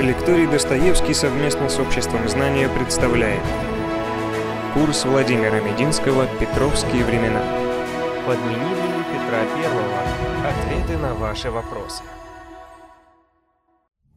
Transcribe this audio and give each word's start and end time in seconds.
Лекторий 0.00 0.46
Достоевский 0.46 1.12
совместно 1.12 1.68
с 1.68 1.78
Обществом 1.78 2.26
знания 2.26 2.70
представляет 2.70 3.42
Курс 4.72 5.04
Владимира 5.04 5.60
Мединского 5.60 6.26
«Петровские 6.38 7.04
времена». 7.04 7.42
Подменили 8.26 8.80
ли 8.80 9.04
Петра 9.12 9.44
Первого? 9.54 10.00
Ответы 10.48 10.96
на 10.96 11.14
ваши 11.14 11.50
вопросы. 11.50 12.02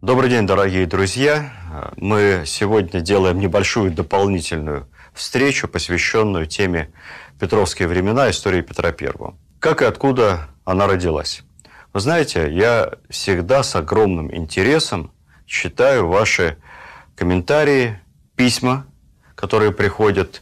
Добрый 0.01 0.29
день, 0.29 0.47
дорогие 0.47 0.85
друзья. 0.85 1.51
Мы 1.97 2.43
сегодня 2.45 3.01
делаем 3.01 3.39
небольшую 3.39 3.91
дополнительную 3.91 4.87
встречу, 5.13 5.67
посвященную 5.67 6.45
теме 6.45 6.93
«Петровские 7.41 7.89
времена. 7.89 8.29
Истории 8.29 8.61
Петра 8.61 8.93
Первого». 8.93 9.35
Как 9.59 9.81
и 9.81 9.85
откуда 9.85 10.47
она 10.63 10.87
родилась? 10.87 11.43
Вы 11.91 11.99
знаете, 11.99 12.49
я 12.49 12.93
всегда 13.09 13.63
с 13.63 13.75
огромным 13.75 14.33
интересом 14.33 15.11
читаю 15.53 16.07
ваши 16.07 16.57
комментарии, 17.15 17.99
письма, 18.35 18.85
которые 19.35 19.71
приходят 19.71 20.41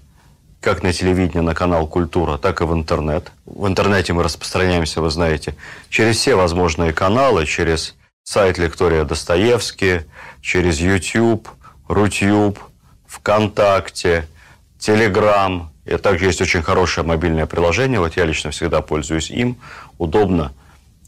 как 0.61 0.83
на 0.83 0.93
телевидение, 0.93 1.41
на 1.41 1.53
канал 1.53 1.85
«Культура», 1.87 2.37
так 2.37 2.61
и 2.61 2.63
в 2.63 2.73
интернет. 2.73 3.31
В 3.45 3.67
интернете 3.67 4.13
мы 4.13 4.23
распространяемся, 4.23 5.01
вы 5.01 5.09
знаете, 5.09 5.55
через 5.89 6.17
все 6.17 6.35
возможные 6.35 6.93
каналы, 6.93 7.45
через 7.45 7.95
сайт 8.23 8.57
Лектория 8.57 9.03
Достоевский, 9.03 10.01
через 10.39 10.79
YouTube, 10.79 11.49
Рутюб, 11.89 12.59
ВКонтакте, 13.07 14.27
Телеграм. 14.79 15.73
И 15.83 15.97
также 15.97 16.25
есть 16.25 16.41
очень 16.41 16.61
хорошее 16.61 17.05
мобильное 17.05 17.47
приложение, 17.47 17.99
вот 17.99 18.15
я 18.15 18.23
лично 18.23 18.51
всегда 18.51 18.81
пользуюсь 18.81 19.29
им. 19.29 19.57
Удобно. 19.97 20.53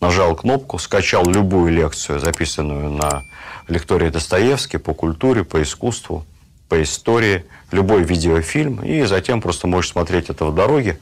Нажал 0.01 0.35
кнопку, 0.35 0.79
скачал 0.79 1.25
любую 1.25 1.71
лекцию, 1.71 2.19
записанную 2.19 2.89
на 2.89 3.21
лектории 3.67 4.09
Достоевский 4.09 4.77
по 4.77 4.93
культуре, 4.93 5.43
по 5.43 5.61
искусству, 5.61 6.25
по 6.69 6.81
истории, 6.81 7.45
любой 7.71 8.03
видеофильм, 8.03 8.83
и 8.83 9.03
затем 9.03 9.41
просто 9.41 9.67
можешь 9.67 9.91
смотреть 9.91 10.29
это 10.29 10.45
в 10.45 10.55
дороге, 10.55 10.99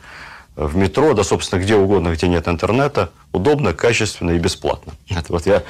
в 0.56 0.76
метро, 0.76 1.14
да, 1.14 1.24
собственно, 1.24 1.62
где 1.62 1.76
угодно, 1.76 2.10
где 2.10 2.28
нет 2.28 2.48
интернета, 2.48 3.12
удобно, 3.32 3.74
качественно 3.74 4.32
и 4.32 4.38
бесплатно. 4.38 4.94
Это 5.10 5.32
вот 5.32 5.46
я 5.46 5.64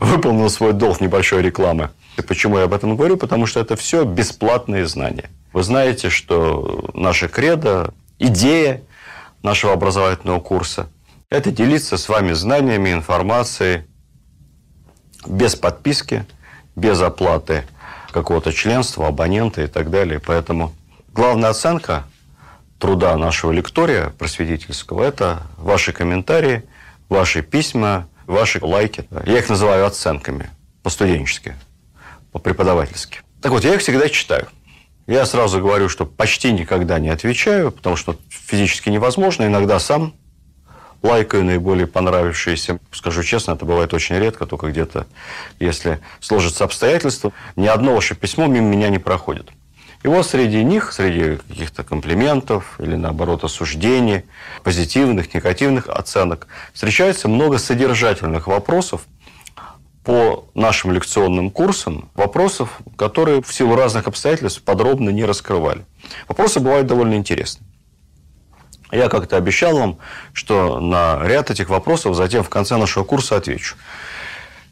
выполнил 0.00 0.50
свой 0.50 0.72
долг 0.72 1.00
небольшой 1.00 1.42
рекламы. 1.42 1.90
И 2.16 2.22
почему 2.22 2.58
я 2.58 2.64
об 2.64 2.72
этом 2.72 2.96
говорю? 2.96 3.16
Потому 3.16 3.46
что 3.46 3.58
это 3.58 3.74
все 3.74 4.04
бесплатные 4.04 4.86
знания. 4.86 5.30
Вы 5.52 5.64
знаете, 5.64 6.10
что 6.10 6.90
наша 6.94 7.26
кредо, 7.26 7.92
идея 8.20 8.82
нашего 9.42 9.72
образовательного 9.72 10.40
курса– 10.40 10.88
это 11.30 11.50
делиться 11.50 11.96
с 11.96 12.08
вами 12.08 12.32
знаниями, 12.32 12.92
информацией 12.92 13.84
без 15.26 15.56
подписки, 15.56 16.24
без 16.76 17.00
оплаты 17.00 17.64
какого-то 18.12 18.52
членства, 18.52 19.08
абонента 19.08 19.62
и 19.62 19.66
так 19.66 19.90
далее. 19.90 20.20
Поэтому 20.20 20.72
главная 21.12 21.50
оценка 21.50 22.04
труда 22.78 23.16
нашего 23.16 23.50
лектория 23.52 24.10
просветительского– 24.10 25.02
это 25.04 25.42
ваши 25.56 25.92
комментарии, 25.92 26.64
ваши 27.08 27.42
письма, 27.42 28.08
ваши 28.26 28.58
лайки. 28.62 29.06
Я 29.26 29.38
их 29.38 29.48
называю 29.48 29.86
оценками 29.86 30.50
по-студенчески, 30.82 31.54
по-преподавательски. 32.32 33.20
Так 33.40 33.52
вот, 33.52 33.64
я 33.64 33.74
их 33.74 33.80
всегда 33.80 34.08
читаю. 34.08 34.48
Я 35.06 35.26
сразу 35.26 35.60
говорю, 35.60 35.88
что 35.88 36.06
почти 36.06 36.52
никогда 36.52 36.98
не 36.98 37.10
отвечаю, 37.10 37.72
потому 37.72 37.96
что 37.96 38.16
физически 38.28 38.88
невозможно. 38.88 39.44
Иногда 39.44 39.78
сам 39.78 40.14
лайкаю 41.04 41.44
наиболее 41.44 41.86
понравившиеся. 41.86 42.80
Скажу 42.90 43.22
честно, 43.22 43.52
это 43.52 43.64
бывает 43.64 43.94
очень 43.94 44.16
редко, 44.16 44.46
только 44.46 44.68
где-то, 44.68 45.06
если 45.60 46.00
сложатся 46.20 46.64
обстоятельства. 46.64 47.32
Ни 47.56 47.66
одно 47.66 47.94
ваше 47.94 48.14
письмо 48.16 48.46
мимо 48.46 48.66
меня 48.66 48.88
не 48.88 48.98
проходит. 48.98 49.50
И 50.02 50.08
вот 50.08 50.26
среди 50.26 50.62
них, 50.64 50.92
среди 50.92 51.36
каких-то 51.36 51.82
комплиментов 51.84 52.78
или, 52.78 52.94
наоборот, 52.96 53.44
осуждений, 53.44 54.24
позитивных, 54.62 55.32
негативных 55.34 55.88
оценок, 55.88 56.46
встречается 56.72 57.28
много 57.28 57.58
содержательных 57.58 58.46
вопросов 58.46 59.02
по 60.04 60.46
нашим 60.54 60.92
лекционным 60.92 61.50
курсам, 61.50 62.10
вопросов, 62.14 62.80
которые 62.96 63.42
в 63.42 63.52
силу 63.52 63.76
разных 63.76 64.06
обстоятельств 64.06 64.62
подробно 64.62 65.08
не 65.08 65.24
раскрывали. 65.24 65.84
Вопросы 66.28 66.60
бывают 66.60 66.86
довольно 66.86 67.14
интересные. 67.14 67.66
Я 68.94 69.08
как-то 69.08 69.36
обещал 69.36 69.76
вам, 69.76 69.98
что 70.32 70.78
на 70.78 71.18
ряд 71.26 71.50
этих 71.50 71.68
вопросов 71.68 72.14
затем 72.14 72.44
в 72.44 72.48
конце 72.48 72.76
нашего 72.76 73.02
курса 73.02 73.36
отвечу. 73.36 73.74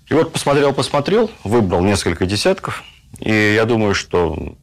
И 0.08 0.14
вот 0.14 0.32
посмотрел, 0.32 0.72
посмотрел, 0.72 1.28
выбрал 1.42 1.82
несколько 1.82 2.24
десятков. 2.24 2.84
И 3.18 3.32
я 3.32 3.64
думаю, 3.64 3.94
что 3.94 4.54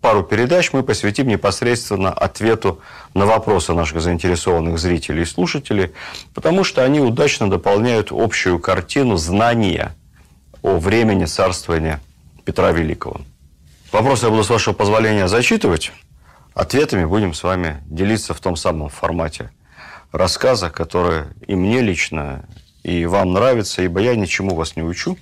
пару 0.00 0.22
передач 0.22 0.72
мы 0.72 0.84
посвятим 0.84 1.26
непосредственно 1.26 2.12
ответу 2.12 2.80
на 3.12 3.26
вопросы 3.26 3.72
наших 3.72 4.00
заинтересованных 4.00 4.78
зрителей 4.78 5.22
и 5.22 5.26
слушателей, 5.26 5.90
потому 6.32 6.62
что 6.62 6.84
они 6.84 7.00
удачно 7.00 7.50
дополняют 7.50 8.12
общую 8.12 8.60
картину 8.60 9.16
знания 9.16 9.96
о 10.62 10.78
времени 10.78 11.24
царствования 11.24 12.00
Петра 12.44 12.70
Великого. 12.70 13.22
Вопросы 13.90 14.26
я 14.26 14.30
буду, 14.30 14.44
с 14.44 14.50
вашего 14.50 14.72
позволения, 14.72 15.26
зачитывать. 15.26 15.90
Ответами 16.54 17.04
будем 17.04 17.32
с 17.32 17.42
вами 17.42 17.82
делиться 17.86 18.34
в 18.34 18.40
том 18.40 18.56
самом 18.56 18.88
формате 18.88 19.50
рассказа, 20.12 20.70
который 20.70 21.26
и 21.46 21.54
мне 21.54 21.80
лично, 21.80 22.48
и 22.82 23.06
вам 23.06 23.32
нравится, 23.32 23.82
ибо 23.82 24.00
я 24.00 24.16
ничему 24.16 24.54
вас 24.54 24.76
не 24.76 24.82
учу, 24.82 25.16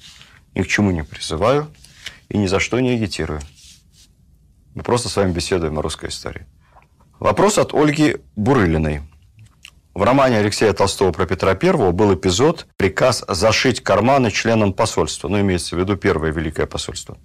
ни 0.54 0.62
к 0.62 0.68
чему 0.68 0.90
не 0.90 1.04
призываю 1.04 1.70
и 2.28 2.38
ни 2.38 2.46
за 2.46 2.60
что 2.60 2.80
не 2.80 2.90
агитирую. 2.90 3.40
Мы 4.74 4.82
просто 4.82 5.08
с 5.08 5.16
вами 5.16 5.32
беседуем 5.32 5.78
о 5.78 5.82
русской 5.82 6.08
истории. 6.08 6.46
Вопрос 7.18 7.58
от 7.58 7.74
Ольги 7.74 8.16
Бурылиной. 8.36 9.02
В 9.92 10.02
романе 10.02 10.38
Алексея 10.38 10.72
Толстого 10.72 11.10
про 11.10 11.26
Петра 11.26 11.58
I 11.60 11.92
был 11.92 12.14
эпизод 12.14 12.68
«Приказ 12.76 13.24
зашить 13.26 13.82
карманы 13.82 14.30
членам 14.30 14.72
посольства». 14.72 15.28
Ну, 15.28 15.40
имеется 15.40 15.74
в 15.74 15.80
виду 15.80 15.96
первое 15.96 16.30
Великое 16.30 16.66
посольство. 16.66 17.18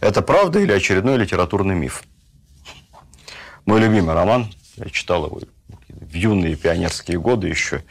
Это 0.00 0.22
правда 0.22 0.60
или 0.60 0.70
очередной 0.70 1.16
литературный 1.16 1.74
миф? 1.74 2.04
Мой 3.68 3.80
любимый 3.80 4.14
роман, 4.14 4.46
я 4.76 4.88
читал 4.88 5.26
его 5.26 5.42
в 5.90 6.14
юные 6.14 6.56
пионерские 6.56 7.20
годы 7.20 7.48
еще. 7.48 7.84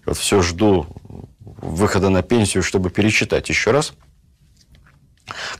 И 0.00 0.02
вот 0.04 0.18
все 0.18 0.42
жду 0.42 0.86
выхода 1.40 2.10
на 2.10 2.22
пенсию, 2.22 2.62
чтобы 2.62 2.90
перечитать 2.90 3.48
еще 3.48 3.70
раз. 3.70 3.94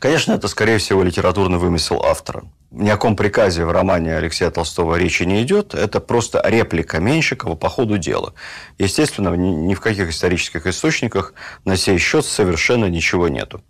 Конечно, 0.01 0.33
это, 0.33 0.49
скорее 0.49 0.77
всего, 0.77 1.03
литературный 1.03 1.57
вымысел 1.57 2.05
автора. 2.05 2.45
Ни 2.73 2.91
о 2.91 2.97
каком 2.97 3.17
приказе 3.17 3.65
в 3.65 3.73
романе 3.73 4.15
Алексея 4.15 4.51
Толстого 4.51 4.97
речи 4.97 5.23
не 5.23 5.43
идет. 5.43 5.73
Это 5.73 5.99
просто 5.99 6.43
реплика 6.45 7.01
Меньшикова 7.01 7.55
по 7.55 7.71
ходу 7.71 7.97
дела. 7.97 8.35
Естественно, 8.77 9.31
ни 9.31 9.75
в 9.75 9.81
каких 9.81 10.11
исторических 10.11 10.67
источниках 10.67 11.33
на 11.65 11.79
сей 11.79 11.97
счет 11.97 12.27
совершенно 12.27 12.85
ничего 12.85 13.29
нету 13.29 13.63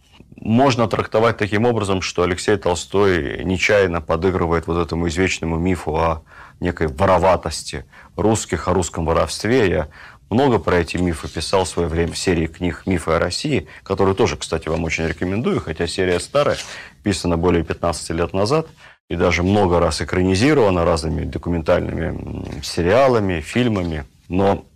можно 0.44 0.86
трактовать 0.88 1.38
таким 1.38 1.64
образом, 1.64 2.02
что 2.02 2.22
Алексей 2.22 2.56
Толстой 2.56 3.42
нечаянно 3.44 4.02
подыгрывает 4.02 4.66
вот 4.66 4.76
этому 4.76 5.08
извечному 5.08 5.56
мифу 5.56 5.96
о 5.96 6.22
некой 6.60 6.88
вороватости 6.88 7.86
русских, 8.14 8.68
о 8.68 8.74
русском 8.74 9.06
воровстве. 9.06 9.70
Я 9.70 9.88
много 10.28 10.58
про 10.58 10.80
эти 10.80 10.98
мифы 10.98 11.28
писал 11.28 11.64
в 11.64 11.68
свое 11.68 11.88
время 11.88 12.12
в 12.12 12.18
серии 12.18 12.46
книг 12.46 12.82
«Мифы 12.84 13.12
о 13.12 13.18
России», 13.18 13.68
которую 13.82 14.14
тоже, 14.14 14.36
кстати, 14.36 14.68
вам 14.68 14.84
очень 14.84 15.06
рекомендую, 15.06 15.60
хотя 15.60 15.86
серия 15.86 16.20
старая, 16.20 16.58
писана 17.02 17.38
более 17.38 17.64
15 17.64 18.10
лет 18.10 18.34
назад, 18.34 18.66
и 19.08 19.16
даже 19.16 19.42
много 19.42 19.80
раз 19.80 20.02
экранизирована 20.02 20.84
разными 20.84 21.24
документальными 21.24 22.60
сериалами, 22.62 23.40
фильмами. 23.40 24.04
Но 24.28 24.66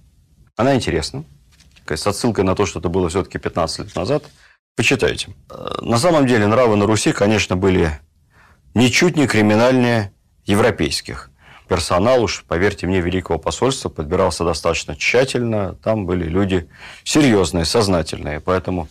она 0.57 0.75
интересна, 0.75 1.25
с 1.87 2.07
отсылкой 2.07 2.45
на 2.45 2.55
то, 2.55 2.65
что 2.65 2.79
это 2.79 2.89
было 2.89 3.11
все-таки 3.11 3.39
15 3.39 3.81
лет 3.81 3.95
назад– 3.95 4.25
Почитайте. 4.79 5.31
На 5.81 5.99
самом 5.99 6.25
деле 6.29 6.47
нравы 6.47 6.77
на 6.77 6.87
Руси, 6.87 7.11
конечно, 7.11 7.57
были 7.57 7.99
ничуть 8.75 9.17
не 9.17 9.27
криминальнее 9.27 10.13
европейских. 10.45 11.31
Персонал 11.69 12.23
уж, 12.23 12.45
поверьте 12.47 12.87
мне, 12.87 13.01
Великого 13.01 13.41
посольства 13.41 13.89
подбирался 13.89 14.45
достаточно 14.45 14.95
тщательно. 14.95 15.75
Там 15.83 16.07
были 16.07 16.29
люди 16.29 16.69
серьезные, 17.03 17.65
сознательные. 17.65 18.39
Поэтому 18.39 18.87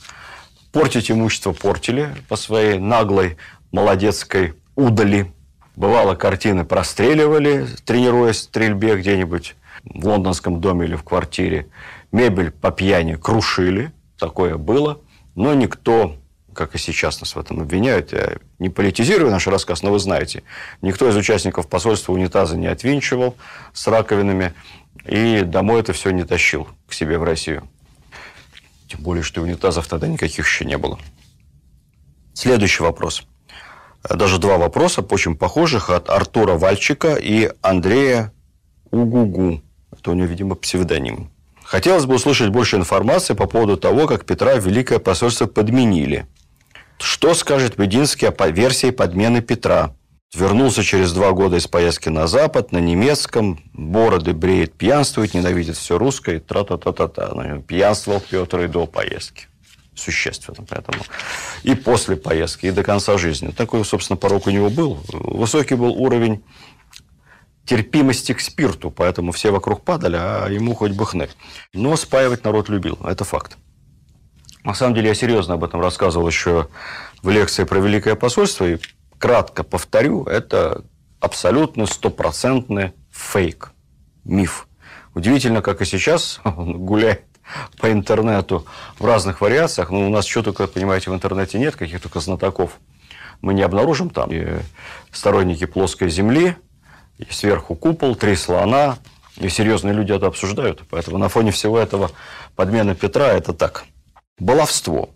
портить 0.73 1.09
имущество 1.09 1.53
портили 1.53 2.13
по 2.27 2.35
своей 2.35 2.79
наглой, 2.79 3.37
молодецкой 3.71 4.55
удали. 4.75 5.31
Бывало, 5.77 6.15
картины 6.15 6.65
простреливали, 6.65 7.65
тренируясь 7.85 8.39
в 8.39 8.43
стрельбе 8.43 8.97
где-нибудь 8.97 9.55
в 9.85 10.05
лондонском 10.05 10.59
доме 10.59 10.85
или 10.85 10.95
в 10.95 11.03
квартире. 11.05 11.69
Мебель 12.11 12.51
по 12.51 12.71
пьяни 12.71 13.15
крушили. 13.15 13.93
Такое 14.17 14.57
было. 14.57 14.99
Но 15.37 15.53
никто, 15.53 16.15
как 16.55 16.73
и 16.73 16.79
сейчас 16.79 17.21
нас 17.21 17.35
в 17.35 17.39
этом 17.39 17.61
обвиняют, 17.61 18.11
я 18.11 18.37
не 18.57 18.69
политизирую 18.69 19.29
наш 19.29 19.45
рассказ, 19.45 19.83
но 19.83 19.91
вы 19.91 19.99
знаете, 19.99 20.41
никто 20.81 21.07
из 21.07 21.15
участников 21.15 21.69
посольства 21.69 22.11
унитаза 22.11 22.57
не 22.57 22.65
отвинчивал 22.65 23.35
с 23.71 23.85
раковинами 23.85 24.55
и 25.05 25.41
домой 25.41 25.81
это 25.81 25.93
все 25.93 26.09
не 26.09 26.23
тащил 26.23 26.67
к 26.87 26.93
себе 26.93 27.19
в 27.19 27.23
Россию. 27.23 27.69
Тем 28.87 29.01
более, 29.01 29.21
что 29.21 29.43
унитазов 29.43 29.87
тогда 29.87 30.07
никаких 30.07 30.47
еще 30.47 30.65
не 30.65 30.79
было. 30.79 30.99
Следующий 32.33 32.81
вопрос. 32.81 33.27
Даже 34.09 34.39
два 34.39 34.57
вопроса, 34.57 35.01
очень 35.01 35.35
похожих, 35.35 35.91
от 35.91 36.09
Артура 36.09 36.53
Вальчика 36.53 37.13
и 37.13 37.51
Андрея 37.61 38.33
Угугу. 38.89 39.61
Это 39.91 40.11
у 40.11 40.13
него, 40.15 40.27
видимо, 40.27 40.55
псевдоним. 40.55 41.29
Хотелось 41.67 42.05
бы 42.05 42.15
услышать 42.15 42.47
больше 42.47 42.77
информации 42.77 43.33
по 43.33 43.45
поводу 43.45 43.75
того, 43.75 44.07
как 44.07 44.25
Петра 44.25 44.55
Великое 44.55 44.99
посольство 44.99 45.47
подменили. 45.47 46.25
Что 46.97 47.33
скажет 47.33 47.77
Бединский 47.77 48.29
о 48.29 48.47
версии 48.47 48.89
подмены 48.89 49.41
Петра? 49.41 49.93
Вернулся 50.33 50.81
через 50.81 51.11
два 51.11 51.33
года 51.33 51.57
из 51.57 51.67
поездки 51.67 52.07
на 52.07 52.25
Запад, 52.27 52.71
на 52.71 52.77
немецком, 52.77 53.59
бороды 53.73 54.31
бреет, 54.31 54.75
пьянствует, 54.75 55.33
ненавидит 55.33 55.75
все 55.75 55.97
русское, 55.97 56.39
тра-та-та-та-та. 56.39 57.61
Пьянствовал 57.67 58.21
Петр 58.21 58.61
и 58.61 58.67
до 58.67 58.85
поездки. 58.85 59.47
Существенно, 59.93 60.65
поэтому. 60.69 61.03
И 61.63 61.75
после 61.75 62.15
поездки, 62.15 62.67
и 62.67 62.71
до 62.71 62.83
конца 62.83 63.17
жизни. 63.17 63.49
Такой, 63.49 63.83
собственно, 63.83 64.15
порог 64.15 64.47
у 64.47 64.51
него 64.51 64.69
был. 64.69 64.99
Высокий 65.11 65.75
был 65.75 65.91
уровень 66.01 66.43
терпимости 67.67 68.33
к 68.33 68.39
спирту, 68.39 68.89
поэтому 68.89 69.31
все 69.31 69.51
вокруг 69.51 69.83
падали, 69.83 70.15
а 70.17 70.47
ему 70.47 70.73
хоть 70.73 70.93
бы 70.93 71.05
хны. 71.05 71.29
Но 71.73 71.95
спаивать 71.97 72.43
народ 72.43 72.69
любил, 72.69 72.97
это 73.03 73.25
факт. 73.25 73.57
На 74.63 74.73
самом 74.73 74.95
деле 74.95 75.09
я 75.09 75.15
серьезно 75.15 75.55
об 75.55 75.63
этом 75.63 75.81
рассказывал 75.81 76.27
еще 76.27 76.69
в 77.21 77.29
лекции 77.29 77.65
про 77.65 77.79
Великое 77.79 78.15
посольство, 78.15 78.65
и 78.67 78.77
кратко 79.19 79.63
повторю, 79.63 80.23
это 80.23 80.83
абсолютно 81.19 81.85
стопроцентный 81.85 82.93
фейк, 83.11 83.71
миф. 84.23 84.67
Удивительно, 85.13 85.61
как 85.61 85.81
и 85.81 85.85
сейчас 85.85 86.39
он 86.43 86.85
гуляет 86.85 87.23
по 87.79 87.91
интернету 87.91 88.65
в 88.99 89.05
разных 89.05 89.41
вариациях. 89.41 89.89
Но 89.89 90.05
у 90.05 90.09
нас 90.09 90.25
что 90.25 90.43
только, 90.43 90.67
понимаете, 90.67 91.11
в 91.11 91.15
интернете 91.15 91.59
нет, 91.59 91.75
каких 91.75 92.01
только 92.01 92.19
знатоков. 92.19 92.77
Мы 93.41 93.53
не 93.53 93.61
обнаружим 93.61 94.09
там 94.09 94.31
и 94.31 94.59
сторонники 95.11 95.65
плоской 95.65 96.09
земли, 96.09 96.55
и 97.17 97.25
сверху 97.31 97.75
купол, 97.75 98.15
три 98.15 98.35
слона, 98.35 98.97
и 99.37 99.49
серьезные 99.49 99.93
люди 99.93 100.11
это 100.11 100.27
обсуждают. 100.27 100.83
Поэтому 100.89 101.17
на 101.17 101.29
фоне 101.29 101.51
всего 101.51 101.77
этого 101.79 102.11
подмена 102.55 102.95
Петра– 102.95 103.27
это 103.33 103.53
так, 103.53 103.85
баловство. 104.39 105.09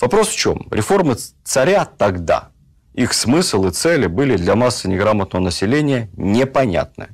Вопрос 0.00 0.28
в 0.28 0.36
чем? 0.36 0.66
Реформы 0.70 1.16
царя 1.42 1.84
тогда, 1.84 2.50
их 2.94 3.12
смысл 3.12 3.66
и 3.66 3.70
цели 3.72 4.06
были 4.06 4.36
для 4.36 4.54
массы 4.54 4.88
неграмотного 4.88 5.42
населения 5.42 6.08
непонятны. 6.16 7.08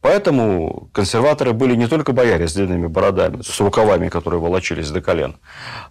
Поэтому 0.00 0.90
консерваторы 0.92 1.54
были 1.54 1.74
не 1.76 1.86
только 1.86 2.12
бояре 2.12 2.46
с 2.46 2.52
длинными 2.52 2.88
бородами, 2.88 3.40
с 3.40 3.58
рукавами, 3.60 4.10
которые 4.10 4.40
волочились 4.40 4.90
до 4.90 5.00
колен, 5.00 5.36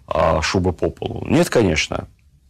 а 0.06 0.40
шубы 0.40 0.72
по 0.72 0.90
полу. 0.90 1.26
Нет, 1.26 1.50
конечно. 1.50 2.06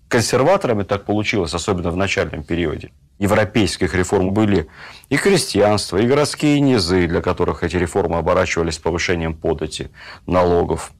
Консерваторами 0.08 0.82
так 0.82 1.04
получилось, 1.04 1.54
особенно 1.54 1.90
в 1.90 1.96
начальном 1.96 2.44
периоде 2.44 2.92
европейских 3.18 3.94
реформ 3.94 4.32
были 4.32 4.68
и 5.08 5.16
крестьянство, 5.16 5.96
и 5.98 6.06
городские 6.06 6.60
низы, 6.60 7.06
для 7.06 7.20
которых 7.20 7.62
эти 7.62 7.76
реформы 7.76 8.18
оборачивались 8.18 8.78
повышением 8.78 9.34
подати, 9.34 9.90
налогов, 10.26 10.92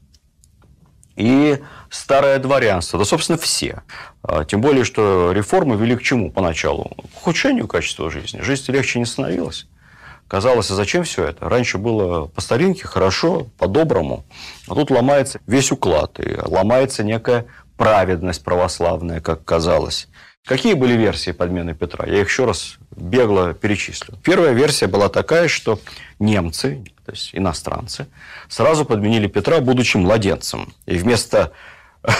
и 1.15 1.61
старое 1.89 2.39
дворянство, 2.39 2.99
да, 2.99 3.05
собственно, 3.05 3.37
все. 3.37 3.83
А, 4.21 4.43
тем 4.43 4.59
более, 4.59 4.83
что 4.83 5.31
реформы 5.31 5.77
вели 5.77 5.95
к 5.95 6.03
чему 6.03 6.29
поначалу? 6.29 6.91
К 7.13 7.17
ухудшению 7.17 7.67
качества 7.67 8.11
жизни. 8.11 8.41
Жизнь 8.41 8.69
легче 8.71 8.99
не 8.99 9.05
становилась. 9.05 9.65
Казалось, 10.27 10.71
а 10.71 10.75
зачем 10.75 11.03
все 11.03 11.25
это? 11.25 11.47
Раньше 11.47 11.77
было 11.77 12.25
по 12.25 12.41
старинке, 12.41 12.85
хорошо, 12.85 13.47
по-доброму. 13.57 14.25
А 14.67 14.73
тут 14.73 14.89
ломается 14.91 15.39
весь 15.47 15.71
уклад, 15.71 16.19
и 16.19 16.35
ломается 16.41 17.03
некая 17.03 17.45
праведность 17.77 18.43
православная, 18.43 19.21
как 19.21 19.43
казалось. 19.43 20.07
Какие 20.45 20.75
были 20.75 20.93
версии 20.93 21.31
подмены 21.31 21.73
Петра? 21.73 22.05
Я 22.05 22.21
их 22.21 22.29
еще 22.29 22.45
раз 22.45 22.77
бегло 22.95 23.53
перечислю. 23.53 24.15
Первая 24.23 24.53
версия 24.53 24.87
была 24.87 25.09
такая, 25.09 25.47
что 25.47 25.79
немцы, 26.19 26.83
то 27.05 27.11
есть 27.11 27.31
иностранцы, 27.33 28.07
сразу 28.47 28.85
подменили 28.85 29.27
Петра, 29.27 29.59
будучи 29.59 29.97
младенцем. 29.97 30.71
И 30.85 30.97
вместо 30.97 31.51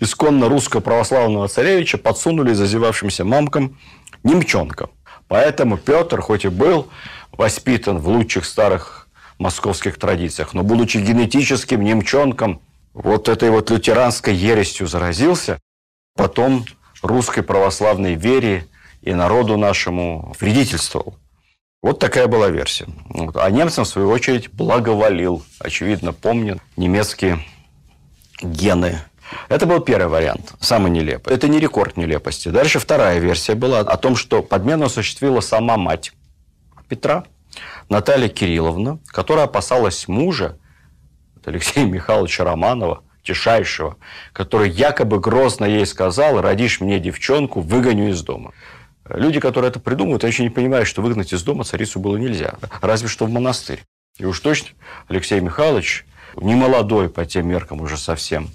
исконно 0.00 0.48
русского 0.48 0.80
православного 0.80 1.46
царевича 1.46 1.98
подсунули 1.98 2.52
зазевавшимся 2.52 3.24
мамкам 3.24 3.78
немчонка. 4.24 4.90
Поэтому 5.28 5.78
Петр, 5.78 6.20
хоть 6.20 6.44
и 6.44 6.48
был 6.48 6.88
воспитан 7.32 7.98
в 7.98 8.08
лучших 8.08 8.44
старых 8.44 9.08
московских 9.38 9.98
традициях, 9.98 10.54
но 10.54 10.62
будучи 10.62 10.98
генетическим 10.98 11.82
немчонком, 11.82 12.60
вот 12.94 13.28
этой 13.28 13.50
вот 13.50 13.70
лютеранской 13.70 14.34
ересью 14.34 14.86
заразился, 14.86 15.60
потом 16.16 16.64
русской 17.02 17.42
православной 17.42 18.14
вере 18.14 18.66
и 19.02 19.12
народу 19.12 19.58
нашему 19.58 20.34
вредительствовал. 20.40 21.18
Вот 21.82 21.98
такая 21.98 22.28
была 22.28 22.48
версия. 22.48 22.86
А 23.34 23.50
немцам, 23.50 23.84
в 23.84 23.88
свою 23.88 24.08
очередь, 24.08 24.50
благоволил. 24.50 25.44
Очевидно, 25.58 26.14
помнят 26.14 26.58
немецкие 26.78 27.40
гены. 28.40 29.00
Это 29.48 29.66
был 29.66 29.80
первый 29.80 30.08
вариант, 30.08 30.54
самый 30.60 30.90
нелепый. 30.90 31.34
Это 31.34 31.48
не 31.48 31.58
рекорд 31.58 31.96
нелепости. 31.96 32.48
Дальше 32.48 32.78
вторая 32.78 33.18
версия 33.18 33.54
была 33.54 33.80
о 33.80 33.96
том, 33.96 34.16
что 34.16 34.42
подмену 34.42 34.86
осуществила 34.86 35.40
сама 35.40 35.76
мать 35.76 36.12
Петра, 36.88 37.24
Наталья 37.88 38.28
Кирилловна, 38.28 38.98
которая 39.06 39.44
опасалась 39.44 40.08
мужа, 40.08 40.58
Алексея 41.46 41.86
Михайловича 41.86 42.44
Романова, 42.44 43.02
Тишайшего, 43.22 43.96
который 44.32 44.68
якобы 44.68 45.18
грозно 45.18 45.64
ей 45.64 45.86
сказал, 45.86 46.40
родишь 46.40 46.80
мне 46.80 47.00
девчонку, 47.00 47.60
выгоню 47.60 48.10
из 48.10 48.22
дома. 48.22 48.52
Люди, 49.08 49.40
которые 49.40 49.70
это 49.70 49.80
придумывают, 49.80 50.24
еще 50.24 50.42
не 50.42 50.50
понимают, 50.50 50.88
что 50.88 51.02
выгнать 51.02 51.32
из 51.32 51.42
дома 51.42 51.64
царицу 51.64 52.00
было 52.00 52.16
нельзя, 52.16 52.54
разве 52.80 53.08
что 53.08 53.26
в 53.26 53.30
монастырь. 53.30 53.82
И 54.18 54.24
уж 54.24 54.40
точно 54.40 54.70
Алексей 55.08 55.40
Михайлович, 55.40 56.06
не 56.36 56.54
молодой 56.54 57.08
по 57.08 57.24
тем 57.24 57.48
меркам 57.48 57.80
уже 57.80 57.96
совсем, 57.96 58.50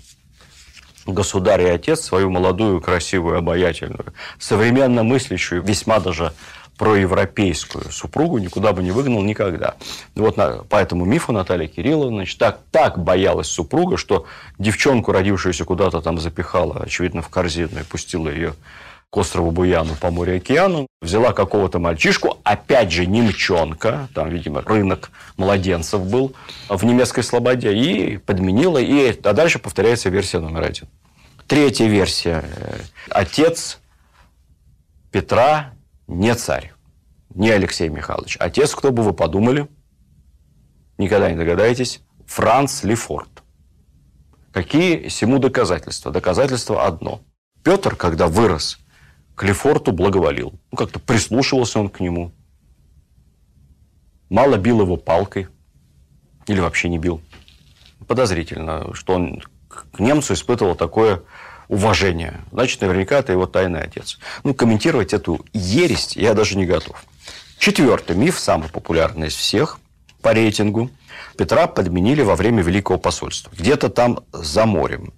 государь 1.06 1.63
и 1.63 1.69
отец, 1.69 2.01
свою 2.01 2.30
молодую, 2.30 2.81
красивую, 2.81 3.38
обаятельную, 3.38 4.13
современно 4.38 5.03
мыслящую, 5.03 5.62
весьма 5.62 6.00
даже 6.00 6.33
проевропейскую 6.79 7.91
супругу 7.91 8.37
никуда 8.37 8.71
бы 8.71 8.81
не 8.81 8.91
выгнал 8.91 9.21
никогда. 9.21 9.75
Вот 10.15 10.37
на, 10.37 10.63
по 10.63 10.77
этому 10.77 11.03
мифу 11.03 11.33
Наталья 11.33 11.67
Кирилловна 11.67 12.19
значит, 12.19 12.39
так, 12.39 12.61
так 12.71 12.97
боялась 12.97 13.47
супруга, 13.47 13.97
что 13.97 14.25
девчонку, 14.57 15.11
родившуюся 15.11 15.65
куда-то 15.65 16.01
там 16.01 16.17
запихала, 16.17 16.79
очевидно, 16.81 17.21
в 17.21 17.27
корзину 17.27 17.81
и 17.81 17.83
пустила 17.83 18.29
ее 18.29 18.53
к 19.09 19.17
острову 19.17 19.51
Буяну 19.51 19.95
по 20.00 20.09
морю 20.09 20.36
и 20.36 20.38
океану, 20.38 20.88
взяла 21.01 21.33
какого-то 21.33 21.79
мальчишку, 21.79 22.39
опять 22.45 22.93
же 22.93 23.05
немчонка, 23.05 24.07
там, 24.15 24.29
видимо, 24.29 24.62
рынок 24.62 25.12
младенцев 25.36 26.05
был 26.05 26.33
в 26.69 26.86
немецкой 26.86 27.24
слободе, 27.24 27.74
и 27.74 28.17
подменила, 28.17 28.77
и, 28.77 29.19
а 29.24 29.33
дальше 29.33 29.59
повторяется 29.59 30.09
версия 30.09 30.39
номер 30.39 30.63
один. 30.63 30.88
Третья 31.45 31.88
версия. 31.88 32.45
Отец 33.09 33.79
Петра 35.12 35.74
не 36.10 36.34
царь, 36.36 36.74
не 37.36 37.51
Алексей 37.51 37.88
Михайлович. 37.88 38.36
Отец, 38.39 38.74
кто 38.74 38.92
бы 38.92 39.04
вы 39.04 39.13
подумали, 39.13 39.70
никогда 40.98 41.32
не 41.32 41.38
догадаетесь, 41.38 42.01
Франц 42.25 42.84
Лефорт. 42.84 43.44
Какие 44.51 45.08
сему 45.10 45.38
доказательства? 45.38 46.12
Доказательство 46.12 46.86
одно. 46.86 47.22
Петр, 47.63 47.96
когда 47.96 48.28
вырос, 48.28 48.80
к 49.36 49.44
Лефорту 49.44 49.92
благоволил. 49.92 50.54
Ну, 50.72 50.78
как-то 50.78 51.00
прислушивался 51.00 51.80
он 51.80 51.89
к 51.89 52.00
нему. 52.00 52.32
Мало 54.30 54.58
бил 54.58 54.82
его 54.82 54.98
палкой. 54.98 55.48
Или 56.48 56.60
вообще 56.60 56.89
не 56.89 56.98
бил. 56.98 57.22
Подозрительно, 58.08 58.96
что 58.96 59.13
он 59.13 59.44
к 59.68 60.00
немцу 60.00 60.34
испытывал 60.34 60.75
такое 60.75 61.22
уважения. 61.69 62.41
Значит, 62.51 62.81
наверняка 62.81 63.19
это 63.19 63.31
его 63.31 63.45
тайный 63.45 63.81
отец. 63.81 64.19
Ну, 64.43 64.53
комментировать 64.53 65.13
эту 65.13 65.45
ересь 65.53 66.17
я 66.17 66.33
даже 66.33 66.57
не 66.57 66.65
готов. 66.65 67.01
Четвертый 67.57 68.17
миф, 68.17 68.38
самый 68.38 68.69
популярный 68.69 69.27
из 69.27 69.35
всех 69.35 69.79
по 70.21 70.33
рейтингу. 70.33 70.89
Петра 71.38 71.67
подменили 71.67 72.21
во 72.21 72.35
время 72.35 72.63
Великого 72.63 72.97
посольства. 72.97 73.51
Где-то 73.57 73.89
там 73.89 74.19
за 74.33 74.65
морем. 74.65 75.13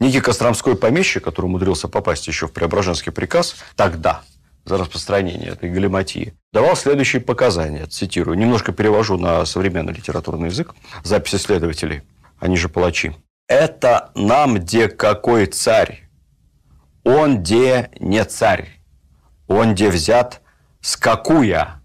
Некий 0.00 0.20
Костромской 0.20 0.76
помещик, 0.76 1.22
который 1.22 1.46
умудрился 1.46 1.88
попасть 1.88 2.26
еще 2.26 2.48
в 2.48 2.52
Преображенский 2.52 3.12
приказ, 3.12 3.54
тогда, 3.76 4.22
за 4.64 4.76
распространение 4.76 5.50
этой 5.50 5.70
галиматии, 5.70 6.34
давал 6.52 6.74
следующие 6.74 7.22
показания, 7.22 7.86
цитирую, 7.86 8.36
немножко 8.36 8.72
перевожу 8.72 9.16
на 9.16 9.44
современный 9.46 9.92
литературный 9.92 10.48
язык, 10.48 10.74
записи 11.04 11.36
следователей, 11.36 12.02
они 12.40 12.56
же 12.56 12.68
палачи 12.68 13.14
это 13.48 14.10
нам 14.14 14.56
где 14.56 14.88
какой 14.88 15.46
царь? 15.46 16.08
Он 17.04 17.42
где 17.42 17.90
не 17.98 18.24
царь, 18.24 18.80
он 19.48 19.74
где 19.74 19.90
взят 19.90 20.40
с 20.80 20.96
какуя, 20.96 21.82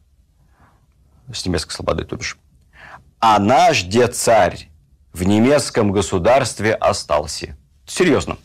с 1.33 1.45
немецкой 1.45 1.71
слободы, 1.71 2.03
то 2.05 2.15
бишь. 2.15 2.37
А 3.19 3.39
наш 3.39 3.85
где 3.85 4.07
царь 4.07 4.69
в 5.11 5.23
немецком 5.23 5.91
государстве 5.91 6.73
остался. 6.75 7.57
Серьезно. 7.85 8.37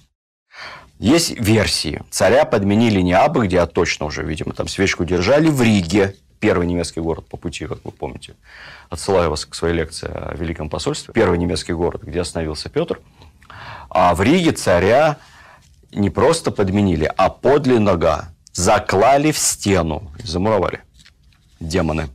Есть 0.99 1.39
версии. 1.39 2.01
Царя 2.11 2.45
подменили 2.45 3.01
не 3.01 3.13
абы 3.13 3.47
где, 3.47 3.61
а 3.61 3.67
точно 3.67 4.07
уже, 4.07 4.23
видимо, 4.23 4.55
там 4.55 4.69
свечку 4.69 5.05
держали 5.05 5.49
в 5.49 5.61
Риге. 5.61 6.15
Первый 6.43 6.67
немецкий 6.67 6.99
город 6.99 7.29
по 7.29 7.37
пути, 7.37 7.67
как 7.67 7.85
вы 7.85 7.93
помните. 7.93 8.35
Отсылаю 8.91 9.31
вас 9.31 9.47
к 9.47 9.55
своей 9.55 9.77
лекции 9.77 10.11
о 10.13 10.35
Великом 10.35 10.69
посольстве. 10.69 11.15
Первый 11.15 11.39
немецкий 11.39 11.73
город, 11.73 12.03
где 12.03 12.21
остановился 12.21 12.69
Петр. 12.69 13.01
А 13.89 14.13
в 14.17 14.23
Риге 14.23 14.51
царя 14.51 15.19
не 15.93 16.11
просто 16.11 16.51
подменили, 16.51 17.09
а 17.17 17.31
подле 17.31 17.79
нога 17.79 18.31
заклали 18.53 19.31
в 19.31 19.39
стену 19.39 20.11
замуровали 20.25 20.81
демоны. 21.61 22.09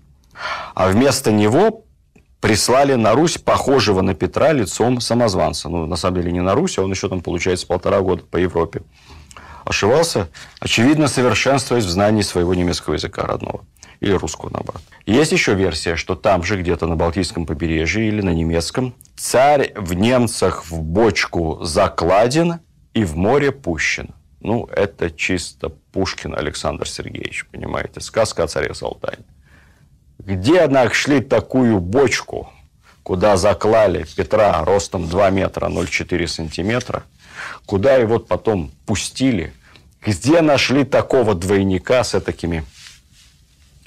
А 0.76 0.90
вместо 0.90 1.32
него 1.32 1.86
прислали 2.42 2.96
на 2.96 3.14
Русь 3.14 3.38
похожего 3.38 4.02
на 4.02 4.14
Петра 4.14 4.52
лицом 4.52 5.00
самозванца. 5.00 5.70
Ну, 5.70 5.86
на 5.86 5.96
самом 5.96 6.18
деле, 6.18 6.34
не 6.34 6.42
на 6.42 6.54
Русь, 6.54 6.78
а 6.78 6.82
он 6.82 6.92
еще 6.92 7.08
там, 7.08 7.22
получается, 7.22 7.66
полтора 7.66 8.02
года 8.02 8.24
по 8.24 8.36
Европе 8.36 8.82
ошивался, 9.64 10.28
очевидно, 10.60 11.08
совершенствуясь 11.08 11.86
в 11.86 11.90
знании 11.90 12.24
своего 12.24 12.54
немецкого 12.54 12.96
языка 12.96 13.24
родного. 13.24 13.64
Или 14.00 14.14
русского, 14.14 14.50
наоборот. 14.52 14.82
Есть 15.06 15.32
еще 15.32 15.54
версия, 15.56 15.96
что 15.96 16.16
там 16.16 16.44
же, 16.44 16.60
где-то 16.60 16.88
на 16.88 16.96
Балтийском 16.96 17.46
побережье 17.46 18.08
или 18.08 18.22
на 18.22 18.34
немецком, 18.34 18.94
царь 19.16 19.72
в 19.76 19.94
немцах 19.94 20.66
в 20.66 20.82
бочку 20.82 21.64
закладен 21.64 22.60
и 22.94 23.04
в 23.04 23.16
море 23.16 23.52
пущен. 23.52 24.14
Ну, 24.40 24.66
это 24.68 25.10
чисто 25.10 25.70
Пушкин 25.92 26.36
Александр 26.36 26.88
Сергеевич, 26.88 27.48
понимаете, 27.52 28.02
сказка 28.02 28.44
о 28.44 28.48
царе 28.48 28.74
Салтане. 28.74 29.26
Где 30.20 30.68
нашли 30.68 31.22
такую 31.22 31.80
бочку, 31.80 32.50
куда 33.04 33.38
заклали 33.38 34.06
Петра 34.16 34.64
ростом 34.64 35.08
2 35.08 35.30
метра 35.32 35.68
0,4 35.68 36.28
сантиметра, 36.28 37.04
куда 37.66 37.96
его 37.96 38.20
потом 38.20 38.72
пустили, 38.86 39.54
где 40.06 40.42
нашли 40.42 40.84
такого 40.84 41.34
двойника 41.34 42.04
с 42.04 42.20
такими, 42.20 42.64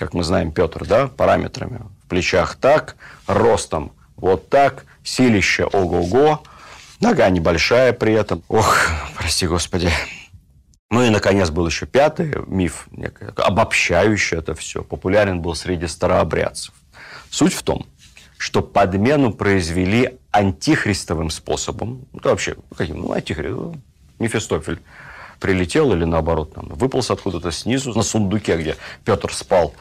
как 0.00 0.14
мы 0.14 0.25
знаем, 0.25 0.50
Петр, 0.50 0.87
да, 0.87 1.09
параметрами, 1.09 1.83
в 2.02 2.09
плечах 2.09 2.57
так, 2.57 2.97
ростом 3.26 3.92
вот 4.16 4.49
так, 4.49 4.87
силище 5.04 5.64
ого-го, 5.64 6.42
нога 7.00 7.28
небольшая 7.28 7.92
при 7.92 8.14
этом. 8.14 8.42
Ох, 8.49 8.78
прости 9.14 9.47
господи. 9.47 9.90
Ну 10.90 11.02
и, 11.02 11.11
наконец, 11.11 11.50
был 11.50 11.66
еще 11.66 11.85
пятый 11.85 12.35
миф, 12.47 12.88
обобщающий 13.37 14.38
это 14.38 14.54
все. 14.54 14.83
Популярен 14.83 15.42
был 15.42 15.54
среди 15.54 15.87
старообрядцев. 15.87 16.73
Суть 17.28 17.52
в 17.52 17.62
том, 17.62 17.85
что 18.38 18.62
подмену 18.62 19.35
произвели 19.35 20.19
антихристовым 20.30 21.28
способом. 21.28 22.07
Это 22.14 22.30
вообще, 22.30 22.57
каким? 22.75 23.00
Ну, 23.00 23.12
антихрист. 23.12 23.54
Ну, 23.54 23.75
Мефистофель 24.19 24.80
прилетел 25.40 25.92
или 25.92 26.04
наоборот, 26.04 26.54
там, 26.54 26.68
выполз 26.68 27.11
откуда-то 27.11 27.50
снизу 27.50 27.92
на 27.94 28.02
сундуке, 28.02 28.56
где 28.59 28.76
Петр 29.04 29.32
спал. 29.32 29.75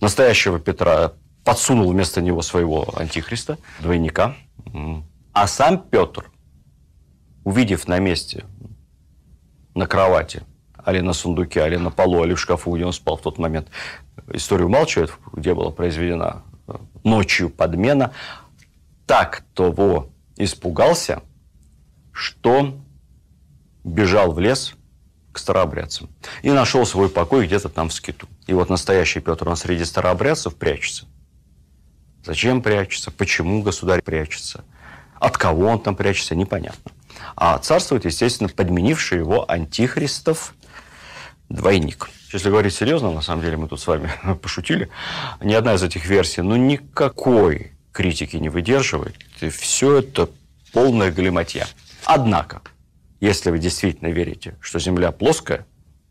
Настоящего 0.00 0.60
Петра 0.60 1.12
подсунул 1.44 1.90
вместо 1.90 2.20
него 2.20 2.42
своего 2.42 2.86
антихриста, 2.96 3.58
двойника. 3.80 4.36
А 5.32 5.46
сам 5.46 5.78
Петр, 5.78 6.30
увидев 7.44 7.88
на 7.88 7.98
месте 7.98 8.44
на 9.74 9.86
кровати, 9.86 10.42
али 10.76 11.00
на 11.00 11.12
сундуке, 11.12 11.62
али 11.62 11.76
на 11.76 11.90
полу, 11.90 12.22
али 12.22 12.34
в 12.34 12.40
шкафу, 12.40 12.74
где 12.74 12.84
он 12.84 12.92
спал 12.92 13.16
в 13.16 13.22
тот 13.22 13.38
момент. 13.38 13.68
Историю 14.32 14.66
умалчивает, 14.66 15.12
где 15.32 15.54
была 15.54 15.70
произведена 15.70 16.42
э, 16.66 16.74
ночью 17.04 17.48
подмена. 17.50 18.12
Так 19.06 19.44
того 19.54 20.10
испугался, 20.36 21.22
что 22.12 22.74
бежал 23.84 24.32
в 24.32 24.38
лес 24.38 24.74
к 25.32 25.38
старообрядцам 25.38 26.08
и 26.42 26.50
нашел 26.50 26.86
свой 26.86 27.08
покой 27.08 27.46
где-то 27.46 27.68
там 27.68 27.88
в 27.88 27.92
скиту. 27.92 28.28
И 28.46 28.52
вот 28.52 28.70
настоящий 28.70 29.20
Петр, 29.20 29.48
он 29.48 29.56
среди 29.56 29.84
старообрядцев 29.84 30.56
прячется. 30.56 31.06
Зачем 32.24 32.62
прячется? 32.62 33.10
Почему 33.10 33.62
государь 33.62 34.02
прячется? 34.02 34.64
От 35.18 35.36
кого 35.36 35.66
он 35.66 35.80
там 35.80 35.96
прячется? 35.96 36.34
Непонятно. 36.34 36.92
А 37.36 37.58
царствует, 37.58 38.04
естественно, 38.04 38.48
подменивший 38.48 39.18
его 39.18 39.50
антихристов 39.50 40.54
двойник. 41.48 42.10
Если 42.32 42.50
говорить 42.50 42.74
серьезно, 42.74 43.10
на 43.10 43.22
самом 43.22 43.42
деле 43.42 43.56
мы 43.56 43.68
тут 43.68 43.80
с 43.80 43.86
вами 43.86 44.10
пошутили, 44.42 44.90
ни 45.40 45.54
одна 45.54 45.74
из 45.74 45.82
этих 45.82 46.06
версий, 46.06 46.42
ну, 46.42 46.56
никакой 46.56 47.72
критики 47.92 48.36
не 48.36 48.48
выдерживает. 48.48 49.16
И 49.40 49.48
все 49.48 49.98
это 49.98 50.28
полная 50.72 51.10
галиматья. 51.10 51.66
Однако, 52.04 52.60
если 53.20 53.50
вы 53.50 53.58
действительно 53.58 54.08
верите, 54.08 54.56
что 54.60 54.78
Земля 54.78 55.12
плоская, 55.12 55.66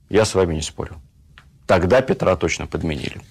я 0.09 0.25
с 0.25 0.35
вами 0.35 0.55
не 0.55 0.61
спорю. 0.61 1.01
Тогда 1.65 2.01
Петра 2.01 2.35
точно 2.35 2.67
подменили. 2.67 3.21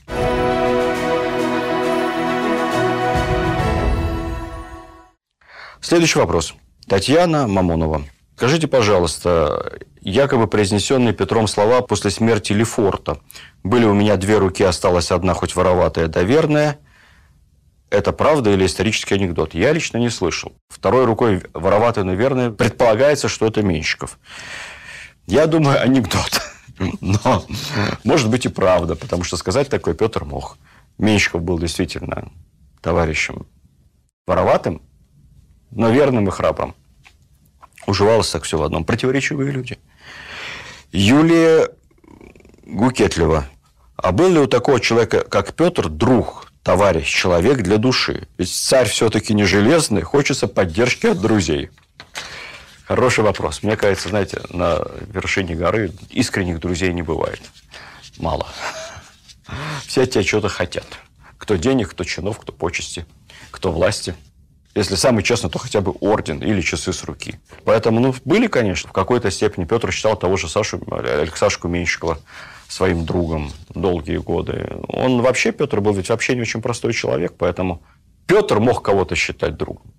Следующий 5.80 6.18
вопрос. 6.18 6.54
Татьяна 6.88 7.46
Мамонова. 7.46 8.02
Скажите, 8.36 8.66
пожалуйста, 8.66 9.78
якобы 10.00 10.46
произнесенные 10.46 11.14
Петром 11.14 11.46
слова 11.48 11.80
после 11.80 12.10
смерти 12.10 12.52
Лефорта. 12.52 13.20
Были 13.62 13.86
у 13.86 13.94
меня 13.94 14.16
две 14.16 14.38
руки, 14.38 14.62
осталась 14.62 15.10
одна, 15.10 15.32
хоть 15.32 15.56
вороватая, 15.56 16.08
да 16.08 16.22
верная. 16.22 16.78
Это 17.90 18.12
правда 18.12 18.52
или 18.52 18.66
исторический 18.66 19.14
анекдот? 19.14 19.54
Я 19.54 19.72
лично 19.72 19.98
не 19.98 20.10
слышал. 20.10 20.52
Второй 20.68 21.04
рукой 21.04 21.42
вороватая, 21.54 22.04
но 22.04 22.14
верная. 22.14 22.50
Предполагается, 22.50 23.28
что 23.28 23.46
это 23.46 23.62
Менщиков. 23.62 24.18
Я 25.26 25.46
думаю, 25.46 25.80
анекдот. 25.80 26.42
Но 27.00 27.44
может 28.04 28.30
быть 28.30 28.44
и 28.44 28.48
правда, 28.48 28.96
потому 28.96 29.24
что 29.24 29.36
сказать 29.36 29.68
такое 29.68 29.94
Петр 29.94 30.24
мог. 30.24 30.58
Менщиков 30.98 31.42
был 31.42 31.58
действительно 31.58 32.30
товарищем 32.80 33.46
вороватым, 34.26 34.82
но 35.70 35.90
верным 35.90 36.28
и 36.28 36.30
храбрым. 36.30 36.74
Уживалось 37.86 38.30
так 38.30 38.42
все 38.42 38.58
в 38.58 38.62
одном. 38.62 38.84
Противоречивые 38.84 39.52
люди. 39.52 39.78
Юлия 40.92 41.68
Гукетлева. 42.64 43.46
А 43.96 44.12
был 44.12 44.28
ли 44.28 44.38
у 44.38 44.46
такого 44.46 44.80
человека, 44.80 45.22
как 45.22 45.54
Петр, 45.54 45.88
друг, 45.88 46.45
товарищ, 46.66 47.08
человек 47.08 47.62
для 47.62 47.78
души? 47.78 48.26
Ведь 48.38 48.52
царь 48.52 48.88
все-таки 48.88 49.32
не 49.34 49.44
железный, 49.44 50.02
хочется 50.02 50.48
поддержки 50.48 51.06
от 51.06 51.20
друзей. 51.20 51.70
Хороший 52.86 53.22
вопрос. 53.22 53.62
Мне 53.62 53.76
кажется, 53.76 54.08
знаете, 54.08 54.40
на 54.50 54.84
вершине 55.12 55.54
горы 55.54 55.92
искренних 56.10 56.58
друзей 56.58 56.92
не 56.92 57.02
бывает. 57.02 57.40
Мало. 58.18 58.48
Все 59.86 60.02
от 60.02 60.10
тебя 60.10 60.24
что-то 60.24 60.48
хотят. 60.48 60.86
Кто 61.38 61.54
денег, 61.54 61.90
кто 61.90 62.02
чинов, 62.02 62.40
кто 62.40 62.52
почести, 62.52 63.06
кто 63.52 63.70
власти– 63.70 64.16
если 64.76 64.94
самый 64.94 65.22
честный, 65.22 65.48
то 65.48 65.58
хотя 65.58 65.80
бы 65.80 65.94
орден 66.00 66.40
или 66.40 66.60
часы 66.60 66.92
с 66.92 67.02
руки. 67.04 67.40
Поэтому, 67.64 67.98
ну, 67.98 68.14
были, 68.26 68.46
конечно, 68.46 68.90
в 68.90 68.92
какой-то 68.92 69.30
степени. 69.30 69.64
Петр 69.64 69.90
считал 69.90 70.18
того 70.18 70.36
же 70.36 70.50
Сашу, 70.50 70.82
Алексашку 70.90 71.66
Меньшикова 71.66 72.18
своим 72.68 73.04
другом 73.04 73.50
долгие 73.74 74.18
годы. 74.18 74.78
Он 74.88 75.22
вообще, 75.22 75.52
Петр 75.52 75.80
был 75.80 75.94
ведь 75.94 76.08
вообще 76.08 76.34
не 76.34 76.40
очень 76.40 76.62
простой 76.62 76.92
человек, 76.92 77.34
поэтому 77.38 77.82
Петр 78.26 78.58
мог 78.58 78.82
кого-то 78.82 79.14
считать 79.14 79.56
другом. 79.56 79.92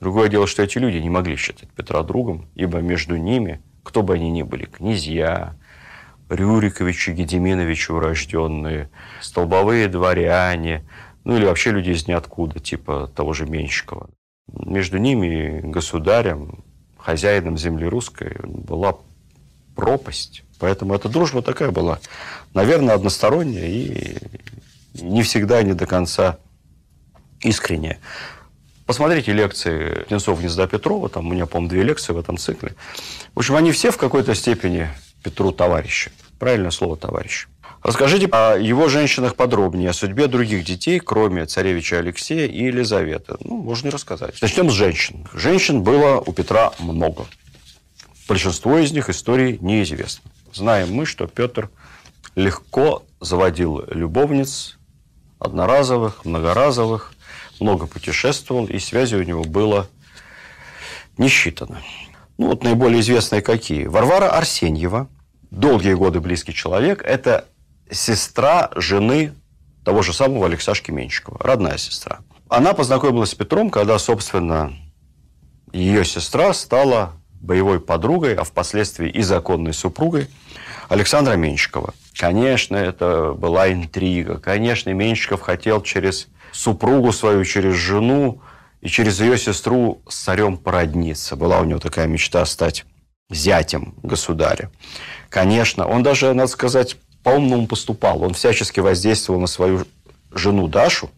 Другое 0.00 0.28
дело, 0.28 0.46
что 0.46 0.62
эти 0.62 0.78
люди 0.78 0.96
не 0.96 1.10
могли 1.10 1.36
считать 1.36 1.68
Петра 1.70 2.02
другом, 2.02 2.48
ибо 2.54 2.78
между 2.78 3.16
ними, 3.16 3.60
кто 3.82 4.02
бы 4.02 4.14
они 4.14 4.30
ни 4.30 4.42
были, 4.42 4.64
князья, 4.64 5.56
Рюриковичи, 6.30 7.10
Гедеминовичи 7.10 7.90
урожденные, 7.90 8.88
столбовые 9.20 9.88
дворяне, 9.88 10.84
ну 11.24 11.36
или 11.36 11.44
вообще 11.44 11.72
люди 11.72 11.90
из 11.90 12.06
ниоткуда, 12.06 12.60
типа 12.60 13.10
того 13.14 13.32
же 13.32 13.46
Менщикова. 13.46 14.08
Между 14.52 14.98
ними, 14.98 15.60
государем, 15.62 16.64
хозяином 16.96 17.58
земли 17.58 17.86
русской, 17.86 18.36
была 18.42 18.96
пропасть. 19.74 20.44
Поэтому 20.60 20.94
эта 20.94 21.08
дружба 21.08 21.42
такая 21.42 21.70
была, 21.70 21.98
наверное, 22.54 22.94
односторонняя 22.94 23.66
и 23.66 24.18
не 24.94 25.22
всегда, 25.22 25.62
не 25.62 25.72
до 25.72 25.86
конца 25.86 26.38
искренняя. 27.40 27.98
Посмотрите 28.86 29.32
лекции 29.32 30.02
Птенцов 30.04 30.40
Гнезда 30.40 30.66
Петрова, 30.66 31.08
там 31.08 31.28
у 31.28 31.32
меня, 31.32 31.46
по-моему, 31.46 31.70
две 31.70 31.82
лекции 31.82 32.12
в 32.12 32.18
этом 32.18 32.36
цикле. 32.36 32.74
В 33.34 33.38
общем, 33.38 33.56
они 33.56 33.72
все 33.72 33.90
в 33.90 33.96
какой-то 33.96 34.34
степени 34.34 34.88
Петру 35.22 35.52
товарищи. 35.52 36.12
Правильное 36.38 36.70
слово 36.70 36.96
«товарищ». 36.96 37.46
Расскажите 37.82 38.26
о 38.26 38.56
его 38.58 38.88
женщинах 38.88 39.36
подробнее, 39.36 39.90
о 39.90 39.92
судьбе 39.94 40.26
других 40.26 40.64
детей, 40.64 41.00
кроме 41.00 41.46
царевича 41.46 41.98
Алексея 41.98 42.46
и 42.46 42.64
Елизаветы. 42.64 43.36
Ну, 43.40 43.56
можно 43.56 43.88
и 43.88 43.90
рассказать. 43.90 44.42
Начнем 44.42 44.70
с 44.70 44.74
женщин. 44.74 45.26
Женщин 45.32 45.82
было 45.82 46.20
у 46.20 46.32
Петра 46.32 46.72
много. 46.78 47.26
Большинство 48.28 48.78
из 48.78 48.92
них 48.92 49.08
истории 49.08 49.58
неизвестно. 49.60 50.30
Знаем 50.52 50.92
мы, 50.92 51.06
что 51.06 51.26
Петр 51.26 51.70
легко 52.34 53.04
заводил 53.20 53.84
любовниц, 53.88 54.78
одноразовых, 55.38 56.24
многоразовых, 56.24 57.12
много 57.60 57.86
путешествовал, 57.86 58.66
и 58.66 58.78
связи 58.78 59.14
у 59.14 59.22
него 59.22 59.44
было 59.44 59.88
не 61.18 61.28
считано. 61.28 61.80
Ну, 62.38 62.48
вот 62.48 62.64
наиболее 62.64 63.00
известные 63.00 63.42
какие. 63.42 63.86
Варвара 63.86 64.30
Арсеньева, 64.30 65.08
долгие 65.50 65.94
годы 65.94 66.20
близкий 66.20 66.54
человек, 66.54 67.02
это 67.02 67.46
сестра 67.90 68.70
жены 68.76 69.34
того 69.84 70.02
же 70.02 70.12
самого 70.12 70.46
Алексашки 70.46 70.90
Менщикова, 70.90 71.38
родная 71.40 71.78
сестра. 71.78 72.20
Она 72.48 72.72
познакомилась 72.72 73.30
с 73.30 73.34
Петром, 73.34 73.70
когда, 73.70 73.98
собственно, 73.98 74.72
ее 75.72 76.04
сестра 76.04 76.52
стала 76.52 77.12
боевой 77.40 77.80
подругой, 77.80 78.34
а 78.34 78.44
впоследствии 78.44 79.08
и 79.08 79.22
законной 79.22 79.72
супругой 79.72 80.28
Александра 80.88 81.34
Менщикова. 81.34 81.94
Конечно, 82.16 82.76
это 82.76 83.32
была 83.32 83.72
интрига. 83.72 84.38
Конечно, 84.38 84.90
Менщиков 84.90 85.40
хотел 85.40 85.82
через 85.82 86.28
супругу 86.52 87.12
свою, 87.12 87.44
через 87.44 87.74
жену 87.74 88.42
и 88.80 88.88
через 88.88 89.20
ее 89.20 89.38
сестру 89.38 90.02
с 90.08 90.16
царем 90.16 90.56
породниться. 90.56 91.36
Была 91.36 91.60
у 91.60 91.64
него 91.64 91.80
такая 91.80 92.06
мечта 92.06 92.44
стать 92.44 92.84
зятем 93.30 93.94
государя. 94.02 94.70
Конечно, 95.28 95.86
он 95.86 96.02
даже, 96.02 96.32
надо 96.34 96.50
сказать, 96.50 96.96
по-умному 97.22 97.66
поступал. 97.66 98.22
Он 98.22 98.34
всячески 98.34 98.80
воздействовал 98.80 99.40
на 99.40 99.46
свою 99.46 99.86
жену 100.32 100.68
Дашу, 100.68 101.10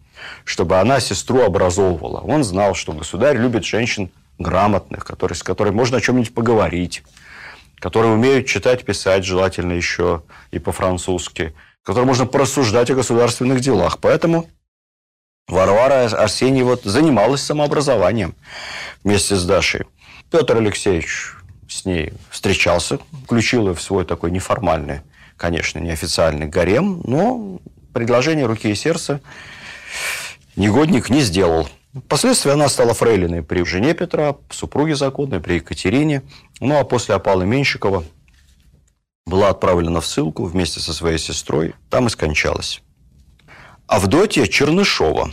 чтобы 0.43 0.79
она 0.79 0.99
сестру 0.99 1.41
образовывала. 1.41 2.19
Он 2.19 2.43
знал, 2.43 2.75
что 2.75 2.93
государь 2.93 3.37
любит 3.37 3.65
женщин 3.65 4.11
грамотных, 4.37 5.05
которые, 5.05 5.35
с 5.35 5.43
которыми 5.43 5.75
можно 5.75 5.97
о 5.97 6.01
чем-нибудь 6.01 6.33
поговорить, 6.33 7.03
которые 7.79 8.13
умеют 8.13 8.47
читать, 8.47 8.85
писать, 8.85 9.25
желательно 9.25 9.73
еще 9.73 10.23
и 10.51 10.59
по-французски, 10.59 11.53
которые 11.83 12.05
можно 12.05 12.25
порассуждать 12.25 12.89
о 12.89 12.95
государственных 12.95 13.59
делах. 13.59 13.99
Поэтому 13.99 14.49
Варвара 15.47 16.05
Арсеньева 16.05 16.79
занималась 16.83 17.41
самообразованием 17.41 18.35
вместе 19.03 19.35
с 19.35 19.45
Дашей. 19.45 19.85
Петр 20.31 20.57
Алексеевич 20.57 21.33
с 21.67 21.85
ней 21.85 22.13
встречался, 22.29 22.99
включил 23.25 23.67
ее 23.67 23.75
в 23.75 23.81
свой 23.81 24.05
такой 24.05 24.31
неформальный, 24.31 25.01
конечно, 25.37 25.79
неофициальный 25.79 26.47
гарем, 26.47 27.01
но 27.03 27.59
предложение 27.93 28.45
руки 28.45 28.69
и 28.69 28.75
сердца 28.75 29.21
негодник 30.55 31.09
не 31.09 31.21
сделал. 31.21 31.67
Впоследствии 31.93 32.51
она 32.51 32.69
стала 32.69 32.93
фрейлиной 32.95 33.43
при 33.43 33.63
жене 33.63 33.93
Петра, 33.93 34.35
супруге 34.49 34.95
законной, 34.95 35.39
при 35.39 35.55
Екатерине. 35.55 36.23
Ну, 36.59 36.79
а 36.79 36.83
после 36.83 37.13
опалы 37.13 37.45
Менщикова 37.45 38.03
была 39.25 39.49
отправлена 39.49 40.01
в 40.01 40.05
ссылку 40.05 40.45
вместе 40.45 40.79
со 40.79 40.91
своей 40.93 41.19
сестрой. 41.19 41.75
Там 41.89 42.07
и 42.07 42.09
скончалась. 42.09 42.81
Авдотья 43.85 44.47
Чернышова, 44.47 45.29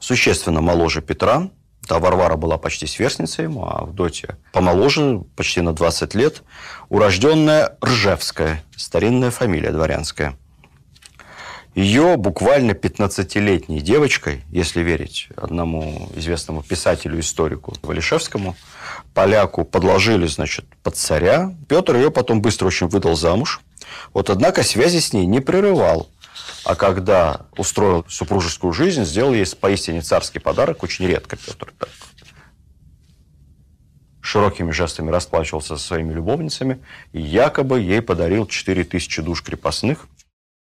существенно 0.00 0.60
моложе 0.60 1.00
Петра. 1.00 1.50
Та 1.88 1.98
Варвара 1.98 2.36
была 2.36 2.58
почти 2.58 2.86
сверстницей 2.86 3.44
ему, 3.44 3.64
а 3.64 3.80
Авдотья 3.80 4.38
помоложе, 4.52 5.22
почти 5.34 5.62
на 5.62 5.72
20 5.72 6.14
лет. 6.14 6.42
Урожденная 6.90 7.78
Ржевская, 7.82 8.62
старинная 8.76 9.30
фамилия 9.30 9.72
дворянская. 9.72 10.36
Ее 11.80 12.18
буквально 12.18 12.72
15-летней 12.72 13.80
девочкой, 13.80 14.44
если 14.50 14.82
верить 14.82 15.28
одному 15.34 16.10
известному 16.14 16.62
писателю-историку 16.62 17.74
Валишевскому, 17.80 18.54
поляку 19.14 19.64
подложили, 19.64 20.26
значит, 20.26 20.66
под 20.82 20.96
царя. 20.96 21.54
Петр 21.70 21.96
ее 21.96 22.10
потом 22.10 22.42
быстро 22.42 22.66
очень 22.66 22.88
выдал 22.88 23.16
замуж. 23.16 23.62
Вот, 24.12 24.28
однако, 24.28 24.62
связи 24.62 24.98
с 24.98 25.14
ней 25.14 25.24
не 25.24 25.40
прерывал. 25.40 26.10
А 26.66 26.74
когда 26.74 27.46
устроил 27.56 28.04
супружескую 28.10 28.74
жизнь, 28.74 29.06
сделал 29.06 29.32
ей 29.32 29.46
поистине 29.58 30.02
царский 30.02 30.38
подарок, 30.38 30.82
очень 30.82 31.06
редко 31.06 31.36
Петр 31.36 31.72
так 31.78 31.88
широкими 34.30 34.70
жестами 34.70 35.10
расплачивался 35.10 35.76
со 35.76 35.84
своими 35.84 36.12
любовницами 36.12 36.80
и 37.12 37.20
якобы 37.20 37.80
ей 37.80 38.00
подарил 38.00 38.46
4000 38.46 39.22
душ 39.22 39.42
крепостных. 39.42 40.06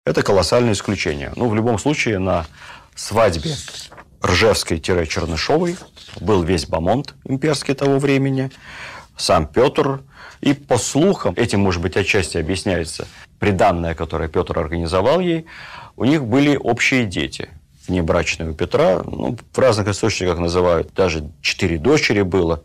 Это 0.07 0.23
колоссальное 0.23 0.71
исключение. 0.71 1.33
Ну, 1.35 1.49
в 1.49 1.55
любом 1.55 1.77
случае, 1.77 2.19
на 2.19 2.45
свадьбе 2.95 3.51
Ржевской-Чернышовой 4.23 5.75
был 6.21 6.43
весь 6.43 6.65
Бамонт 6.65 7.13
имперский 7.25 7.73
того 7.73 7.99
времени, 7.99 8.49
сам 9.17 9.45
Петр. 9.45 9.99
И 10.39 10.53
по 10.53 10.77
слухам, 10.77 11.33
этим, 11.35 11.59
может 11.59 11.81
быть, 11.81 11.97
отчасти 11.97 12.37
объясняется 12.37 13.05
приданное, 13.37 13.95
которое 13.95 14.29
Петр 14.29 14.57
организовал 14.57 15.19
ей, 15.19 15.45
у 15.97 16.05
них 16.05 16.23
были 16.23 16.55
общие 16.55 17.03
дети. 17.05 17.49
Внебрачные 17.89 18.51
у 18.51 18.53
Петра, 18.53 19.03
ну, 19.03 19.37
в 19.51 19.59
разных 19.59 19.89
источниках 19.89 20.39
называют, 20.39 20.93
даже 20.93 21.29
четыре 21.41 21.77
дочери 21.77 22.21
было, 22.21 22.63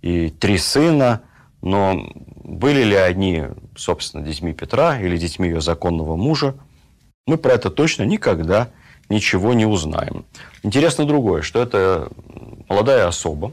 и 0.00 0.30
три 0.30 0.56
сына, 0.56 1.20
но 1.60 2.10
были 2.42 2.84
ли 2.84 2.96
они, 2.96 3.48
собственно, 3.76 4.24
детьми 4.24 4.54
Петра 4.54 4.98
или 4.98 5.18
детьми 5.18 5.46
ее 5.46 5.60
законного 5.60 6.16
мужа, 6.16 6.54
мы 7.26 7.36
про 7.36 7.52
это 7.52 7.70
точно 7.70 8.04
никогда 8.04 8.68
ничего 9.08 9.54
не 9.54 9.66
узнаем. 9.66 10.24
Интересно 10.62 11.04
другое, 11.04 11.42
что 11.42 11.62
это 11.62 12.10
молодая 12.68 13.06
особа, 13.06 13.52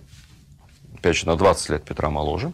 опять 0.96 1.16
же, 1.16 1.26
на 1.28 1.36
20 1.36 1.70
лет 1.70 1.84
Петра 1.84 2.10
моложе, 2.10 2.52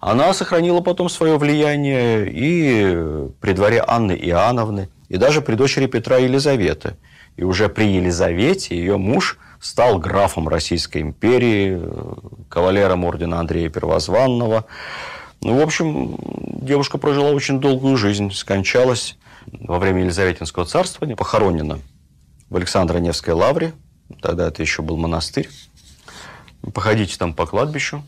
она 0.00 0.34
сохранила 0.34 0.80
потом 0.80 1.08
свое 1.08 1.38
влияние 1.38 2.28
и 2.28 3.30
при 3.40 3.52
дворе 3.52 3.84
Анны 3.86 4.12
Иоанновны, 4.12 4.88
и 5.08 5.16
даже 5.16 5.42
при 5.42 5.54
дочери 5.54 5.86
Петра 5.86 6.16
Елизаветы. 6.16 6.96
И 7.36 7.44
уже 7.44 7.68
при 7.68 7.84
Елизавете 7.84 8.76
ее 8.76 8.96
муж 8.96 9.38
стал 9.60 9.98
графом 9.98 10.48
Российской 10.48 11.02
империи, 11.02 11.80
кавалером 12.48 13.04
ордена 13.04 13.38
Андрея 13.38 13.70
Первозванного. 13.70 14.64
Ну, 15.40 15.58
в 15.58 15.62
общем, 15.62 16.18
девушка 16.60 16.98
прожила 16.98 17.30
очень 17.30 17.60
долгую 17.60 17.96
жизнь, 17.96 18.32
скончалась 18.32 19.16
во 19.46 19.78
время 19.78 20.02
Елизаветинского 20.02 20.64
царствования, 20.64 21.16
похоронена 21.16 21.78
в 22.48 22.56
Александро-Невской 22.56 23.34
лавре, 23.34 23.74
тогда 24.20 24.48
это 24.48 24.62
еще 24.62 24.82
был 24.82 24.96
монастырь. 24.96 25.48
Походите 26.72 27.16
там 27.18 27.34
по 27.34 27.46
кладбищу, 27.46 28.04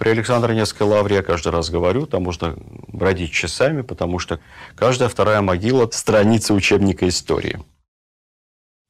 при 0.00 0.08
Александро-Невской 0.08 0.86
лавре 0.86 1.16
я 1.16 1.22
каждый 1.22 1.52
раз 1.52 1.68
говорю, 1.68 2.06
там 2.06 2.22
можно 2.22 2.56
бродить 2.88 3.32
часами, 3.32 3.82
потому 3.82 4.18
что 4.18 4.40
каждая 4.74 5.10
вторая 5.10 5.42
могила– 5.42 5.90
страница 5.92 6.54
учебника 6.54 7.06
истории. 7.06 7.62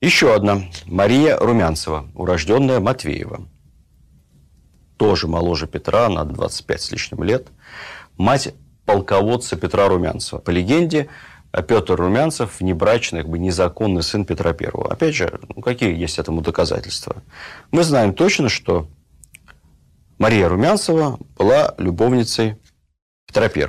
Еще 0.00 0.32
одна. 0.32 0.62
Мария 0.86 1.36
Румянцева, 1.36 2.08
урожденная 2.14 2.78
Матвеева. 2.78 3.42
Тоже 4.98 5.26
моложе 5.26 5.66
Петра, 5.66 6.08
на 6.08 6.24
25 6.24 6.80
с 6.80 6.92
лишним 6.92 7.24
лет. 7.24 7.48
Мать 8.16 8.54
полководца 8.86 9.56
Петра 9.56 9.88
Румянцева. 9.88 10.38
По 10.38 10.50
легенде, 10.50 11.08
Петр 11.52 11.94
Румянцев– 11.94 12.58
внебрачный, 12.60 13.22
как 13.22 13.30
бы 13.30 13.38
незаконный 13.38 14.02
сын 14.02 14.24
Петра 14.24 14.50
I. 14.50 14.68
Опять 14.88 15.14
же, 15.14 15.40
ну, 15.54 15.62
какие 15.62 15.96
есть 15.96 16.18
этому 16.18 16.42
доказательства? 16.42 17.22
Мы 17.72 17.82
знаем 17.82 18.14
точно, 18.14 18.48
что 18.48 18.86
Мария 20.18 20.48
Румянцева 20.48 21.18
была 21.36 21.74
любовницей 21.78 22.56
Петра 23.26 23.46
I. 23.46 23.66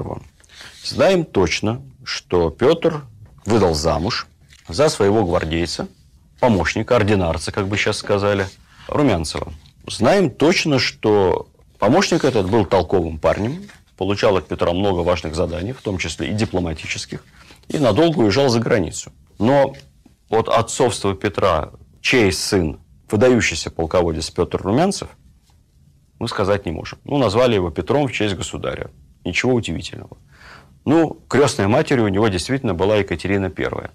Знаем 0.83 1.25
точно, 1.25 1.81
что 2.03 2.49
Петр 2.49 3.01
выдал 3.45 3.73
замуж 3.73 4.27
за 4.67 4.89
своего 4.89 5.25
гвардейца, 5.25 5.87
помощника, 6.39 6.95
ординарца, 6.95 7.51
как 7.51 7.67
бы 7.67 7.77
сейчас 7.77 7.97
сказали, 7.97 8.47
Румянцева. 8.87 9.53
Знаем 9.87 10.29
точно, 10.29 10.77
что 10.77 11.47
помощник 11.79 12.25
этот 12.25 12.49
был 12.49 12.65
толковым 12.65 13.17
парнем, 13.17 13.63
получал 13.97 14.37
от 14.37 14.47
Петра 14.47 14.71
много 14.73 15.01
важных 15.01 15.35
заданий, 15.35 15.73
в 15.73 15.81
том 15.81 15.97
числе 15.97 16.29
и 16.29 16.33
дипломатических, 16.33 17.23
и 17.71 17.79
надолго 17.79 18.19
уезжал 18.19 18.49
за 18.49 18.59
границу. 18.59 19.11
Но 19.39 19.73
от 20.29 20.49
отцовства 20.49 21.15
Петра, 21.15 21.71
чей 22.01 22.31
сын, 22.31 22.79
выдающийся 23.09 23.71
полководец 23.71 24.29
Петр 24.29 24.61
Румянцев, 24.61 25.09
мы 26.19 26.27
сказать 26.27 26.65
не 26.65 26.71
можем. 26.71 26.99
Ну, 27.03 27.17
назвали 27.17 27.55
его 27.55 27.71
Петром 27.71 28.07
в 28.07 28.11
честь 28.11 28.35
государя. 28.35 28.91
Ничего 29.25 29.53
удивительного. 29.53 30.17
Ну, 30.85 31.19
крестной 31.27 31.67
матерью 31.67 32.05
у 32.05 32.09
него 32.09 32.27
действительно 32.27 32.73
была 32.73 32.97
Екатерина 32.97 33.45
I, 33.45 33.89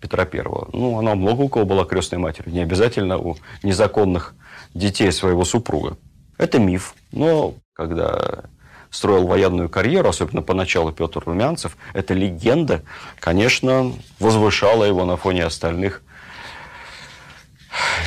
Петра 0.00 0.24
I. 0.24 0.42
Ну, 0.72 0.98
она 0.98 1.14
много 1.14 1.42
у 1.42 1.48
кого 1.48 1.64
была 1.64 1.84
крестной 1.84 2.18
матерью, 2.18 2.52
не 2.52 2.60
обязательно 2.60 3.18
у 3.18 3.36
незаконных 3.62 4.34
детей 4.74 5.10
своего 5.12 5.44
супруга. 5.44 5.96
Это 6.38 6.58
миф. 6.58 6.94
Но 7.12 7.54
когда 7.72 8.44
строил 8.94 9.26
военную 9.26 9.68
карьеру, 9.68 10.08
особенно 10.08 10.40
поначалу 10.40 10.92
Петр 10.92 11.20
Румянцев, 11.26 11.76
эта 11.94 12.14
легенда, 12.14 12.82
конечно, 13.18 13.92
возвышала 14.20 14.84
его 14.84 15.04
на 15.04 15.16
фоне 15.16 15.44
остальных 15.44 16.02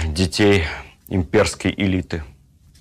детей 0.05 0.63
имперской 1.09 1.73
элиты. 1.75 2.23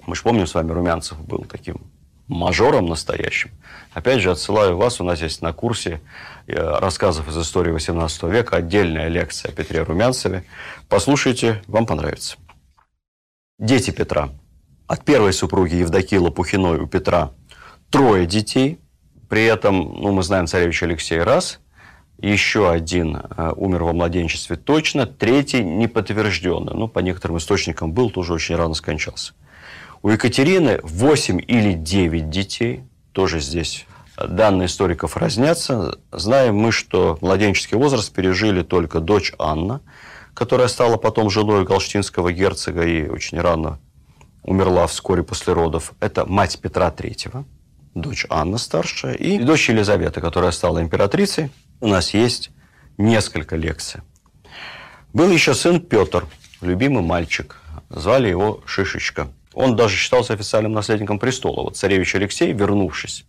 Мы 0.07 0.15
же 0.15 0.23
помним 0.23 0.47
с 0.47 0.55
вами, 0.55 0.71
Румянцев 0.71 1.21
был 1.21 1.45
таким 1.51 1.81
мажором 2.29 2.87
настоящим. 2.87 3.51
Опять 3.93 4.21
же, 4.21 4.31
отсылаю 4.31 4.77
вас, 4.77 5.01
у 5.01 5.05
нас 5.05 5.21
есть 5.21 5.43
на 5.43 5.53
курсе 5.53 6.01
э, 6.47 6.55
рассказов 6.55 7.29
из 7.29 7.37
истории 7.37 7.73
18 7.73 8.23
века 8.25 8.57
отдельная 8.57 9.09
лекция 9.09 9.51
о 9.51 9.53
Петре 9.53 9.83
Румянцеве. 9.83 10.45
Послушайте, 10.89 11.63
вам 11.67 11.87
понравится. 11.87 12.37
Дети 13.59 13.91
Петра. 13.91 14.31
От 14.87 15.05
первой 15.05 15.33
супруги 15.33 15.75
Евдокии 15.75 16.17
Лопухиной 16.17 16.79
у 16.79 16.87
Петра 16.87 17.33
трое 17.91 18.27
детей. 18.27 18.81
При 19.29 19.45
этом, 19.45 19.77
ну, 19.77 20.13
мы 20.13 20.23
знаем 20.23 20.47
царевич 20.47 20.83
Алексей 20.83 21.19
раз, 21.19 21.61
еще 22.19 22.71
один 22.71 23.17
э, 23.17 23.53
умер 23.57 23.85
во 23.85 23.93
младенчестве 23.93 24.57
точно, 24.57 25.07
третий 25.07 25.63
не 25.63 25.89
подтвержденный. 25.89 26.75
Ну, 26.75 26.89
по 26.89 27.01
некоторым 27.01 27.39
источникам 27.39 27.93
был, 27.93 28.11
тоже 28.11 28.33
очень 28.33 28.57
рано 28.57 28.75
скончался. 28.75 29.35
У 30.03 30.09
Екатерины 30.09 30.81
8 30.83 31.41
или 31.47 31.73
9 31.73 32.31
детей, 32.31 32.85
тоже 33.13 33.41
здесь 33.41 33.87
данные 34.17 34.67
историков 34.67 35.17
разнятся. 35.17 35.99
Знаем 36.13 36.57
мы, 36.57 36.73
что 36.73 37.19
младенческий 37.21 37.77
возраст 37.77 38.13
пережили 38.13 38.63
только 38.63 39.01
дочь 39.01 39.33
Анна, 39.39 39.81
которая 40.35 40.69
стала 40.69 40.97
потом 40.97 41.31
женой 41.31 41.65
галштинского 41.65 42.33
герцога 42.33 42.83
и 42.87 43.09
очень 43.09 43.41
рано 43.41 43.79
умерла 44.43 44.87
вскоре 44.87 45.23
после 45.23 45.53
родов. 45.53 45.93
Это 46.01 46.25
мать 46.25 46.59
Петра 46.61 46.89
III, 46.89 47.45
дочь 47.97 48.27
Анна 48.29 48.59
старшая, 48.59 49.15
и 49.15 49.39
дочь 49.39 49.69
Елизавета, 49.69 50.21
которая 50.21 50.53
стала 50.53 50.81
императрицей. 50.81 51.51
У 51.81 51.89
нас 51.89 52.15
есть 52.15 52.51
несколько 52.99 53.57
лекций. 53.57 54.03
Был 55.13 55.31
еще 55.31 55.55
сын 55.55 55.81
Петр, 55.81 56.27
любимый 56.61 57.03
мальчик. 57.03 57.57
Звали 57.89 58.29
его 58.29 58.63
Шишечка. 58.67 59.29
Он 59.55 59.77
даже 59.77 59.97
считался 59.97 60.35
официальным 60.35 60.73
наследником 60.73 61.19
престола. 61.19 61.63
Вот 61.63 61.77
царевич 61.77 62.15
Алексей, 62.15 62.53
вернувшись 62.53 63.25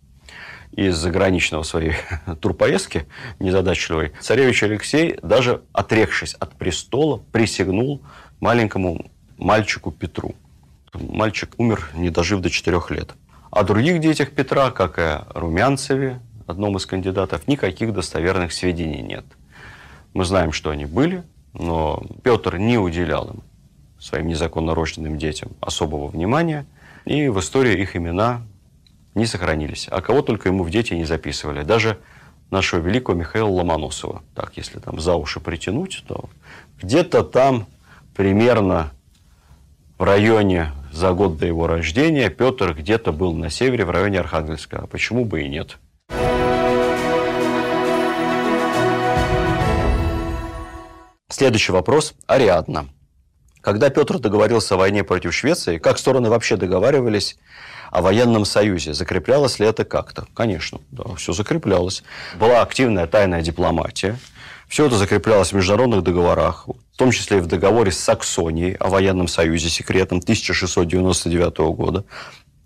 из 0.73 0.97
заграничного 0.97 1.63
своей 1.63 1.93
турпоездки 2.41 3.07
незадачливой, 3.39 4.11
царевич 4.19 4.63
Алексей, 4.63 5.17
даже 5.23 5.61
отрекшись 5.71 6.33
от 6.33 6.57
престола, 6.57 7.23
присягнул 7.31 8.01
маленькому 8.41 9.09
мальчику 9.37 9.91
Петру. 9.91 10.35
Мальчик 10.93 11.51
умер, 11.57 11.89
не 11.93 12.09
дожив 12.09 12.41
до 12.41 12.49
четырех 12.49 12.91
лет. 12.91 13.13
О 13.51 13.63
других 13.63 13.99
детях 13.99 14.31
Петра, 14.31 14.71
как 14.71 14.99
и 14.99 15.01
о 15.01 15.27
Румянцеве, 15.33 16.19
одном 16.47 16.77
из 16.77 16.85
кандидатов, 16.85 17.47
никаких 17.47 17.93
достоверных 17.93 18.51
сведений 18.51 19.01
нет. 19.01 19.25
Мы 20.13 20.25
знаем, 20.25 20.51
что 20.51 20.69
они 20.69 20.85
были, 20.85 21.23
но 21.53 22.03
Петр 22.23 22.57
не 22.57 22.77
уделял 22.77 23.29
им 23.29 23.43
своим 23.99 24.27
незаконно 24.27 24.75
рожденным 24.75 25.17
детям 25.17 25.51
особого 25.59 26.07
внимания, 26.07 26.65
и 27.05 27.29
в 27.29 27.39
истории 27.39 27.79
их 27.81 27.95
имена 27.95 28.41
не 29.15 29.25
сохранились. 29.25 29.87
А 29.89 30.01
кого 30.01 30.21
только 30.21 30.49
ему 30.49 30.63
в 30.63 30.69
дети 30.69 30.93
не 30.93 31.05
записывали. 31.05 31.63
Даже 31.63 31.97
нашего 32.51 32.81
великого 32.81 33.17
Михаила 33.17 33.47
Ломоносова. 33.47 34.23
Так, 34.35 34.57
если 34.57 34.79
там 34.79 34.99
за 34.99 35.15
уши 35.15 35.39
притянуть, 35.39 36.03
то 36.07 36.29
где-то 36.81 37.23
там 37.23 37.65
примерно 38.15 38.91
в 39.97 40.03
районе 40.03 40.71
за 40.97 41.11
год 41.13 41.37
до 41.37 41.45
его 41.45 41.67
рождения 41.67 42.29
Петр 42.29 42.73
где-то 42.73 43.11
был 43.11 43.33
на 43.33 43.51
севере, 43.51 43.85
в 43.85 43.91
районе 43.91 44.19
Архангельска. 44.19 44.79
А 44.79 44.87
почему 44.87 45.25
бы 45.25 45.43
и 45.43 45.47
нет? 45.47 45.77
Следующий 51.29 51.71
вопрос. 51.71 52.15
Ариадна. 52.25 52.89
Когда 53.61 53.89
Петр 53.91 54.17
договорился 54.17 54.73
о 54.73 54.77
войне 54.77 55.03
против 55.03 55.35
Швеции, 55.35 55.77
как 55.77 55.99
стороны 55.99 56.29
вообще 56.29 56.57
договаривались 56.57 57.37
о 57.91 58.01
военном 58.01 58.43
союзе? 58.43 58.93
Закреплялось 58.93 59.59
ли 59.59 59.67
это 59.67 59.85
как-то? 59.85 60.25
Конечно, 60.33 60.79
да, 60.89 61.03
все 61.15 61.31
закреплялось. 61.31 62.03
Была 62.39 62.61
активная 62.61 63.05
тайная 63.05 63.43
дипломатия. 63.43 64.17
Все 64.67 64.85
это 64.85 64.97
закреплялось 64.97 65.51
в 65.51 65.55
международных 65.55 66.03
договорах, 66.03 66.67
в 66.67 66.97
том 66.97 67.11
числе 67.11 67.37
и 67.37 67.41
в 67.41 67.47
договоре 67.47 67.91
с 67.91 67.99
Саксонией 67.99 68.73
о 68.73 68.89
военном 68.89 69.27
союзе 69.27 69.69
секретном 69.69 70.19
1699 70.19 71.57
года. 71.75 72.03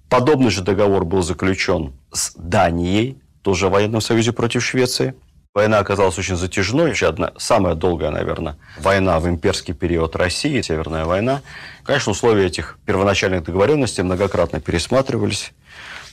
Подобный 0.09 0.49
же 0.49 0.61
договор 0.61 1.05
был 1.05 1.21
заключен 1.21 1.93
с 2.11 2.33
Данией, 2.35 3.17
тоже 3.43 3.67
о 3.67 3.69
военном 3.69 4.01
союзе 4.01 4.31
против 4.31 4.63
Швеции– 4.63 5.13
Война 5.53 5.79
оказалась 5.79 6.17
очень 6.17 6.37
затяжной, 6.37 6.87
вообще 6.87 7.09
одна, 7.09 7.33
самая 7.37 7.75
долгая, 7.75 8.09
наверное, 8.09 8.55
война 8.79 9.19
в 9.19 9.27
имперский 9.27 9.73
период 9.73 10.15
России, 10.15 10.61
Северная 10.61 11.03
война. 11.03 11.41
Конечно, 11.83 12.13
условия 12.13 12.45
этих 12.45 12.79
первоначальных 12.85 13.43
договоренностей 13.43 14.01
многократно 14.01 14.61
пересматривались, 14.61 15.51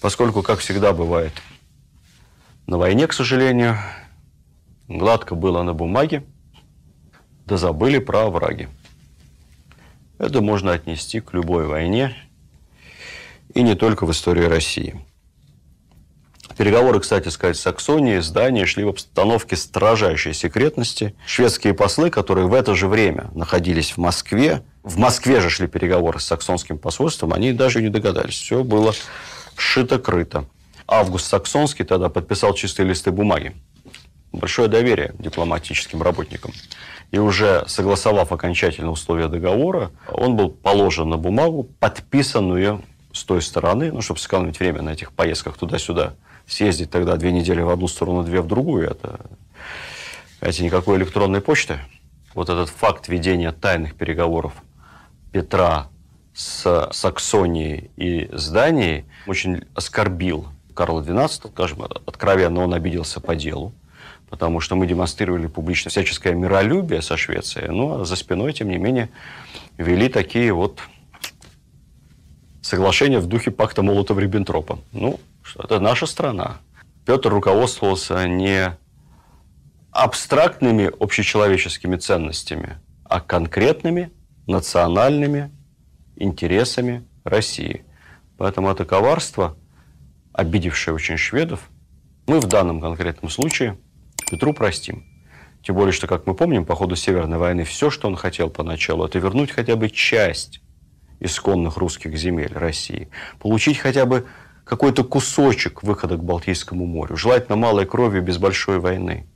поскольку, 0.01 0.43
как 0.43 0.59
всегда 0.59 0.93
бывает 0.93 1.33
на 2.67 2.79
войне, 2.79 3.07
к 3.07 3.13
сожалению, 3.13 3.79
гладко 4.89 5.35
было 5.35 5.63
на 5.63 5.75
бумаге, 5.75 6.25
да 7.47 7.57
забыли 7.57 7.99
про 7.99 8.27
овраги. 8.27 8.69
Это 10.19 10.41
можно 10.41 10.73
отнести 10.73 11.21
к 11.21 11.33
любой 11.33 11.67
войне, 11.67 12.17
и 13.55 13.63
не 13.63 13.75
только 13.75 14.05
в 14.05 14.11
истории 14.11 14.45
России. 14.45 15.01
Переговоры, 16.57 16.99
кстати 16.99 17.29
сказать, 17.29 17.57
с 17.57 17.61
Саксонией, 17.61 18.21
с 18.21 18.31
Данией 18.31 18.67
шли 18.67 18.83
в 18.83 18.89
обстановке 18.89 19.55
строжайшей 19.55 20.35
секретности. 20.35 21.15
Шведские 21.25 21.73
послы, 21.73 22.11
которые 22.11 22.49
в 22.49 22.55
это 22.55 22.75
же 22.75 22.89
время 22.89 23.31
находились 23.33 23.93
в 23.93 23.99
Москве, 23.99 24.65
в 24.83 24.99
Москве 24.99 25.41
же 25.41 25.51
шли 25.51 25.69
переговоры 25.69 26.19
с 26.19 26.25
саксонским 26.25 26.77
посольством, 26.79 27.33
они 27.33 27.53
даже 27.53 27.81
не 27.81 27.91
догадались. 27.91 28.35
Все 28.35 28.65
было 28.65 28.93
шито-крыто. 29.57 30.47
Август 30.89 31.27
Саксонский 31.27 31.85
тогда 31.85 32.09
подписал 32.09 32.55
чистые 32.55 32.89
листы 32.89 33.13
бумаги. 33.13 33.55
Большое 34.33 34.69
доверие 34.69 35.15
дипломатическим 35.19 36.03
работникам. 36.03 36.53
И 37.11 37.19
уже 37.19 37.65
согласовав 37.67 38.33
окончательно 38.33 38.91
условия 38.91 39.29
договора, 39.29 39.91
он 40.13 40.37
был 40.37 40.51
положен 40.51 41.09
на 41.09 41.17
бумагу, 41.17 41.65
подписанную 41.81 42.83
с 43.13 43.25
той 43.25 43.41
стороны, 43.41 43.91
ну, 43.91 44.03
чтобы 44.03 44.21
сэкономить 44.21 44.61
время 44.61 44.83
на 44.83 44.91
этих 44.91 45.13
поездках 45.13 45.57
туда-сюда, 45.57 46.15
съездить 46.47 46.91
тогда 46.91 47.17
две 47.17 47.33
недели 47.33 47.63
в 47.63 47.71
одну 47.71 47.89
сторону, 47.89 48.23
две 48.23 48.43
в 48.43 48.47
другую, 48.47 48.91
это, 48.91 49.21
знаете, 50.41 50.65
никакой 50.65 50.99
электронной 50.99 51.41
почты. 51.41 51.79
Вот 52.35 52.51
этот 52.51 52.69
факт 52.69 53.09
ведения 53.09 53.53
тайных 53.53 53.95
переговоров 53.95 54.53
Петра 55.33 55.89
с 56.35 56.91
Саксонией 56.93 57.91
и 57.97 58.29
с 58.33 58.49
Данией 58.51 59.07
очень 59.27 59.65
оскорбил 59.75 60.47
Карла 60.75 61.03
XII, 61.03 61.51
скажем, 61.51 61.83
откровенно 61.83 62.61
он 62.61 62.75
обиделся 62.75 63.21
по 63.21 63.35
делу, 63.35 63.73
потому 64.31 64.61
что 64.61 64.77
мы 64.77 64.87
демонстрировали 64.87 65.47
публично 65.47 65.91
всяческое 65.91 66.35
миролюбие 66.35 67.03
со 67.03 67.17
Швецией, 67.17 67.71
но 67.71 68.05
за 68.05 68.17
спиной, 68.17 68.53
тем 68.53 68.69
не 68.69 68.79
менее, 68.79 69.09
вели 69.77 70.09
такие 70.09 70.53
вот 70.53 70.81
соглашения 72.61 73.19
в 73.19 73.27
духе 73.27 73.51
пакта 73.51 73.83
Молотова-Риббентропа. 73.83 74.79
Ну, 74.93 75.19
это 75.59 75.81
наша 75.81 76.07
страна. 76.07 76.59
Петр 77.07 77.31
руководствовался 77.31 78.27
не 78.29 78.77
абстрактными 79.91 80.91
общечеловеческими 81.01 81.97
ценностями, 81.97 82.79
а 83.05 83.21
конкретными 83.21 84.11
национальными 84.47 85.51
интересами 86.17 87.05
России. 87.25 87.85
Поэтому 88.37 88.71
это 88.71 88.85
коварство, 88.85 89.57
обидевшее 90.33 90.95
очень 90.95 91.17
шведов, 91.17 91.71
мы 92.27 92.41
в 92.41 92.47
данном 92.47 92.81
конкретном 92.81 93.31
случае 93.31 93.79
Петру 94.31 94.53
простим. 94.53 95.05
Тем 95.63 95.75
более, 95.75 95.93
что, 95.93 96.07
как 96.07 96.27
мы 96.27 96.35
помним, 96.35 96.65
по 96.65 96.75
ходу 96.75 96.97
Северной 96.97 97.39
войны 97.39 97.65
все, 97.65 97.91
что 97.91 98.09
он 98.09 98.17
хотел 98.17 98.51
поначалу, 98.51 99.05
это 99.05 99.19
вернуть 99.19 99.51
хотя 99.51 99.77
бы 99.77 99.91
часть 99.91 100.61
исконных 101.21 101.77
русских 101.77 102.17
земель 102.17 102.53
России, 102.53 103.09
получить 103.41 103.79
хотя 103.79 104.07
бы 104.07 104.27
какой-то 104.65 105.03
кусочек 105.03 105.83
выхода 105.83 106.17
к 106.17 106.23
Балтийскому 106.23 106.87
морю, 106.87 107.17
желательно 107.17 107.57
малой 107.57 107.87
кровью 107.87 108.23
без 108.23 108.39
большой 108.39 108.79
войны, 108.79 109.27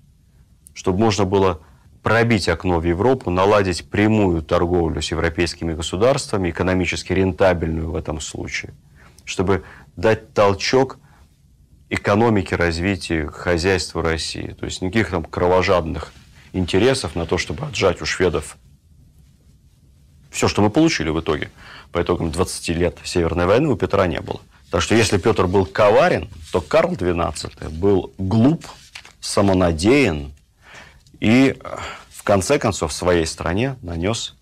чтобы 0.74 0.98
можно 0.98 1.24
было 1.24 1.60
пробить 2.02 2.48
окно 2.48 2.80
в 2.80 2.84
Европу, 2.84 3.30
наладить 3.30 3.88
прямую 3.88 4.42
торговлю 4.42 5.00
с 5.00 5.10
европейскими 5.10 5.72
государствами, 5.72 6.50
экономически 6.50 7.12
рентабельную 7.12 7.90
в 7.90 7.96
этом 7.96 8.20
случае, 8.20 8.74
чтобы 9.24 9.64
дать 9.96 10.34
толчок 10.34 10.98
экономике, 11.92 12.56
развитию 12.56 13.30
хозяйства 13.30 14.02
России. 14.02 14.56
То 14.58 14.64
есть 14.64 14.80
никаких 14.80 15.10
там 15.10 15.24
кровожадных 15.24 16.12
интересов 16.52 17.14
на 17.14 17.26
то, 17.26 17.38
чтобы 17.38 17.66
отжать 17.66 18.00
у 18.00 18.06
шведов 18.06 18.56
все, 20.30 20.48
что 20.48 20.62
мы 20.62 20.70
получили 20.70 21.10
в 21.10 21.20
итоге. 21.20 21.50
По 21.92 22.00
итогам 22.02 22.30
20 22.30 22.68
лет 22.70 22.98
Северной 23.04 23.44
войны 23.44 23.68
у 23.68 23.76
Петра 23.76 24.06
не 24.06 24.20
было. 24.20 24.40
Так 24.70 24.80
что 24.80 24.94
если 24.94 25.18
Петр 25.18 25.46
был 25.46 25.66
коварен, 25.66 26.30
то 26.50 26.62
Карл 26.62 26.92
XII 26.92 27.68
был 27.68 28.14
глуп, 28.16 28.66
самонадеян 29.20 30.32
и 31.20 31.58
в 32.10 32.22
конце 32.22 32.58
концов 32.58 32.94
своей 32.94 33.26
стране 33.26 33.76
нанес 33.82 34.34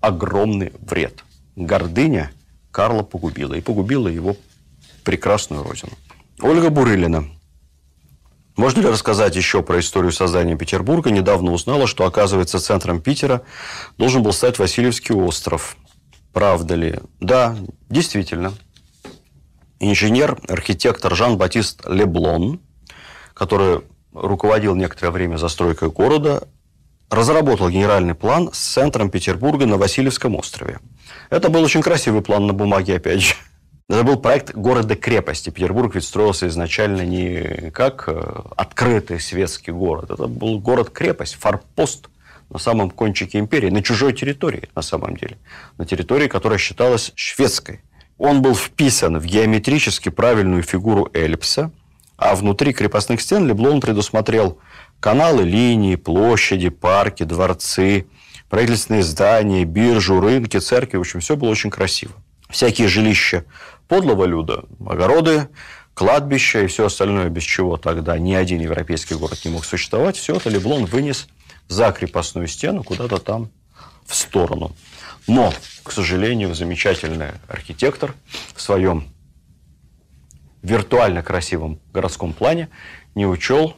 огромный 0.00 0.72
вред. 0.80 1.24
Гордыня 1.56 2.30
Карла 2.70 3.02
погубила. 3.02 3.54
И 3.54 3.62
погубила 3.62 4.08
его 4.08 4.36
прекрасную 5.04 5.62
родину. 5.62 5.92
Ольга 6.42 6.70
Бурылина. 6.70 7.24
Можно 8.56 8.80
ли 8.80 8.88
рассказать 8.88 9.36
еще 9.36 9.62
про 9.62 9.78
историю 9.78 10.10
создания 10.10 10.56
Петербурга? 10.56 11.12
Недавно 11.12 11.52
узнала, 11.52 11.86
что, 11.86 12.04
оказывается, 12.04 12.58
центром 12.58 13.00
Питера 13.00 13.42
должен 13.96 14.24
был 14.24 14.32
стать 14.32 14.58
Васильевский 14.58 15.14
остров. 15.14 15.76
правда 16.32 16.74
ли? 16.74 16.98
Да, 17.20 17.56
действительно. 17.88 18.52
Инженер, 19.78 20.36
архитектор 20.48 21.14
Жан-Батист 21.14 21.86
Леблон, 21.86 22.60
который 23.34 23.82
руководил 24.12 24.74
некоторое 24.74 25.12
время 25.12 25.36
застройкой 25.36 25.90
города, 25.90 26.48
разработал 27.08 27.70
генеральный 27.70 28.14
план 28.14 28.50
с 28.52 28.58
центром 28.58 29.10
Петербурга 29.10 29.66
на 29.66 29.76
Васильевском 29.76 30.34
острове. 30.34 30.80
Это 31.30 31.50
был 31.50 31.62
очень 31.62 31.82
красивый 31.82 32.22
план 32.22 32.46
на 32.48 32.52
бумаге, 32.52 32.96
опять 32.96 33.22
же. 33.22 33.34
Это 33.92 34.04
был 34.04 34.16
проект 34.16 34.54
города-крепости. 34.54 35.50
Петербург 35.50 35.94
ведь 35.94 36.04
строился 36.04 36.48
изначально 36.48 37.02
не 37.02 37.70
как 37.72 38.04
э, 38.06 38.40
открытый 38.56 39.20
светский 39.20 39.70
город. 39.70 40.10
Это 40.10 40.28
был 40.28 40.58
город-крепость, 40.60 41.34
форпост 41.34 42.08
на 42.48 42.58
самом 42.58 42.88
кончике 42.88 43.38
империи, 43.38 43.68
на 43.68 43.82
чужой 43.82 44.14
территории, 44.14 44.70
на 44.74 44.80
самом 44.80 45.18
деле. 45.18 45.36
На 45.76 45.84
территории, 45.84 46.26
которая 46.26 46.58
считалась 46.58 47.12
шведской. 47.16 47.82
Он 48.16 48.40
был 48.40 48.54
вписан 48.54 49.18
в 49.18 49.26
геометрически 49.26 50.08
правильную 50.08 50.62
фигуру 50.62 51.10
эллипса, 51.12 51.70
а 52.16 52.34
внутри 52.34 52.72
крепостных 52.72 53.20
стен 53.20 53.46
Леблон 53.46 53.82
предусмотрел 53.82 54.58
каналы, 55.00 55.42
линии, 55.42 55.96
площади, 55.96 56.70
парки, 56.70 57.24
дворцы, 57.24 58.06
правительственные 58.48 59.02
здания, 59.02 59.66
биржу, 59.66 60.18
рынки, 60.18 60.56
церкви. 60.56 60.96
В 60.96 61.00
общем, 61.00 61.20
все 61.20 61.36
было 61.36 61.50
очень 61.50 61.68
красиво. 61.68 62.14
Всякие 62.52 62.86
жилища 62.86 63.46
подлого 63.88 64.26
люда, 64.26 64.64
огороды, 64.86 65.48
кладбища 65.94 66.62
и 66.62 66.66
все 66.66 66.86
остальное, 66.86 67.30
без 67.30 67.42
чего 67.44 67.78
тогда 67.78 68.18
ни 68.18 68.34
один 68.34 68.60
европейский 68.60 69.14
город 69.14 69.40
не 69.44 69.50
мог 69.50 69.64
существовать, 69.64 70.16
все 70.16 70.36
это 70.36 70.50
Леблон 70.50 70.84
вынес 70.84 71.28
за 71.68 71.90
крепостную 71.92 72.46
стену 72.48 72.84
куда-то 72.84 73.18
там 73.18 73.50
в 74.04 74.14
сторону. 74.14 74.76
Но, 75.26 75.54
к 75.82 75.92
сожалению, 75.92 76.54
замечательный 76.54 77.30
архитектор 77.48 78.14
в 78.54 78.60
своем 78.60 79.08
виртуально 80.60 81.22
красивом 81.22 81.80
городском 81.94 82.34
плане 82.34 82.68
не 83.14 83.26
учел 83.26 83.76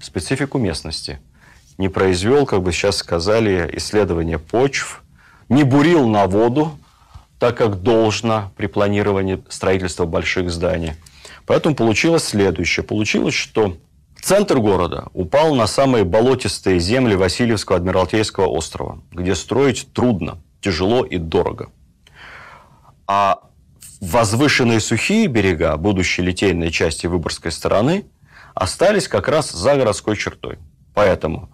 специфику 0.00 0.56
местности, 0.56 1.20
не 1.76 1.90
произвел, 1.90 2.46
как 2.46 2.62
бы 2.62 2.72
сейчас 2.72 2.96
сказали, 2.96 3.70
исследование 3.74 4.38
почв, 4.38 5.02
не 5.50 5.64
бурил 5.64 6.08
на 6.08 6.26
воду, 6.26 6.78
так 7.40 7.56
как 7.56 7.82
должно 7.82 8.52
при 8.56 8.66
планировании 8.66 9.42
строительства 9.48 10.04
больших 10.04 10.50
зданий. 10.50 10.92
Поэтому 11.46 11.74
получилось 11.74 12.24
следующее. 12.24 12.84
Получилось, 12.84 13.34
что 13.34 13.78
центр 14.20 14.58
города 14.58 15.06
упал 15.14 15.54
на 15.54 15.66
самые 15.66 16.04
болотистые 16.04 16.78
земли 16.78 17.16
Васильевского 17.16 17.78
Адмиралтейского 17.78 18.46
острова, 18.46 19.00
где 19.10 19.34
строить 19.34 19.88
трудно, 19.94 20.38
тяжело 20.60 21.02
и 21.02 21.16
дорого. 21.16 21.70
А 23.06 23.40
возвышенные 24.02 24.80
сухие 24.80 25.26
берега 25.26 25.76
будущей 25.78 26.20
литейной 26.20 26.70
части 26.70 27.06
Выборгской 27.06 27.52
стороны 27.52 28.04
остались 28.54 29.08
как 29.08 29.28
раз 29.28 29.50
за 29.50 29.76
городской 29.76 30.14
чертой. 30.14 30.58
Поэтому 30.92 31.48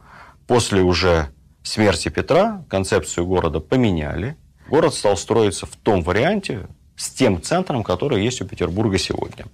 после 0.49 0.83
уже 0.83 1.29
смерти 1.63 2.09
Петра 2.09 2.65
концепцию 2.69 3.27
города 3.27 3.61
поменяли. 3.61 4.37
Город 4.69 4.95
стал 4.95 5.17
строиться 5.17 5.67
в 5.67 5.77
том 5.77 6.03
варианте, 6.03 6.67
с 6.97 7.11
тем 7.11 7.43
центром, 7.43 7.83
который 7.83 8.25
есть 8.25 8.41
у 8.41 8.47
Петербурга 8.47 8.99
сегодня. 8.99 9.47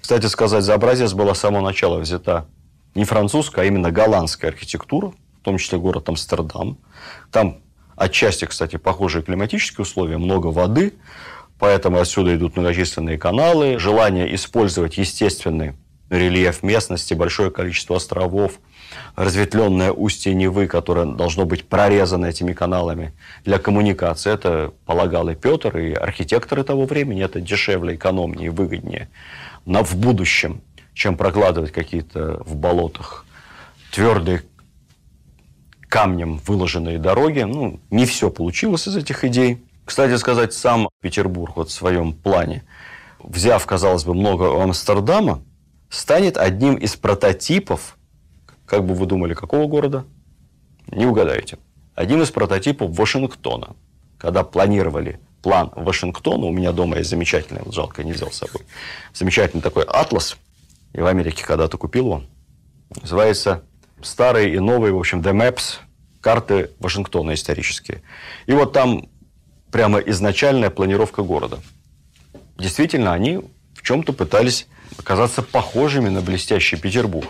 Кстати 0.00 0.26
сказать, 0.26 0.64
за 0.64 0.74
образец 0.74 1.12
была 1.12 1.34
с 1.34 1.40
самого 1.40 1.62
начала 1.62 1.98
взята 1.98 2.46
не 2.94 3.04
французская, 3.04 3.62
а 3.62 3.64
именно 3.66 3.90
голландская 3.90 4.50
архитектура, 4.50 5.12
в 5.40 5.44
том 5.44 5.58
числе 5.58 5.78
город 5.78 6.08
Амстердам. 6.08 6.78
Там 7.30 7.58
отчасти, 7.94 8.46
кстати, 8.46 8.76
похожие 8.76 9.22
климатические 9.22 9.82
условия, 9.82 10.18
много 10.18 10.46
воды, 10.46 10.94
Поэтому 11.58 11.98
отсюда 11.98 12.36
идут 12.36 12.56
многочисленные 12.56 13.18
каналы, 13.18 13.78
желание 13.78 14.32
использовать 14.34 14.96
естественный 14.96 15.74
рельеф 16.08 16.62
местности, 16.62 17.14
большое 17.14 17.50
количество 17.50 17.96
островов, 17.96 18.60
разветвленное 19.16 19.92
устье 19.92 20.34
Невы, 20.34 20.66
которое 20.66 21.06
должно 21.06 21.44
быть 21.44 21.68
прорезано 21.68 22.26
этими 22.26 22.52
каналами 22.52 23.12
для 23.44 23.58
коммуникации. 23.58 24.32
Это 24.32 24.72
полагал 24.86 25.28
и 25.28 25.34
Петр, 25.34 25.76
и 25.78 25.92
архитекторы 25.92 26.64
того 26.64 26.86
времени. 26.86 27.22
Это 27.22 27.40
дешевле, 27.40 27.94
экономнее, 27.94 28.50
выгоднее 28.50 29.08
на, 29.66 29.82
в 29.82 29.96
будущем, 29.96 30.62
чем 30.94 31.16
прокладывать 31.16 31.72
какие-то 31.72 32.42
в 32.44 32.56
болотах 32.56 33.24
твердые 33.92 34.42
камнем 35.88 36.38
выложенные 36.46 36.98
дороги. 36.98 37.40
Ну, 37.40 37.80
не 37.90 38.06
все 38.06 38.30
получилось 38.30 38.86
из 38.88 38.96
этих 38.96 39.24
идей. 39.24 39.64
Кстати 39.84 40.16
сказать, 40.16 40.52
сам 40.52 40.88
Петербург 41.00 41.56
вот 41.56 41.70
в 41.70 41.72
своем 41.72 42.12
плане, 42.12 42.64
взяв, 43.18 43.64
казалось 43.64 44.04
бы, 44.04 44.14
много 44.14 44.62
Амстердама, 44.62 45.42
станет 45.88 46.36
одним 46.36 46.74
из 46.74 46.96
прототипов, 46.96 47.97
как 48.68 48.84
бы 48.84 48.94
вы 48.94 49.06
думали, 49.06 49.34
какого 49.34 49.66
города? 49.66 50.04
Не 50.88 51.06
угадаете. 51.06 51.58
Одним 51.94 52.22
из 52.22 52.30
прототипов 52.30 52.96
Вашингтона. 52.96 53.74
Когда 54.18 54.44
планировали 54.44 55.20
план 55.42 55.72
Вашингтона, 55.74 56.46
у 56.46 56.52
меня 56.52 56.72
дома 56.72 56.98
есть 56.98 57.10
замечательный, 57.10 57.62
вот 57.64 57.74
жалко, 57.74 58.04
не 58.04 58.12
взял 58.12 58.30
с 58.30 58.38
собой, 58.38 58.62
замечательный 59.14 59.62
такой 59.62 59.84
атлас, 59.84 60.36
и 60.92 61.00
в 61.00 61.06
Америке 61.06 61.44
когда-то 61.44 61.78
купил 61.78 62.06
его, 62.06 62.22
называется 63.00 63.62
«Старые 64.02 64.54
и 64.54 64.58
новые, 64.58 64.92
в 64.92 64.98
общем, 64.98 65.20
The 65.20 65.32
Maps», 65.32 65.76
карты 66.20 66.72
Вашингтона 66.80 67.34
исторические. 67.34 68.02
И 68.46 68.52
вот 68.52 68.72
там 68.72 69.08
прямо 69.70 70.00
изначальная 70.00 70.70
планировка 70.70 71.22
города. 71.22 71.60
Действительно, 72.58 73.12
они 73.12 73.40
в 73.74 73.82
чем-то 73.82 74.12
пытались 74.12 74.66
оказаться 74.98 75.42
похожими 75.42 76.08
на 76.08 76.20
блестящий 76.20 76.76
Петербург. 76.76 77.28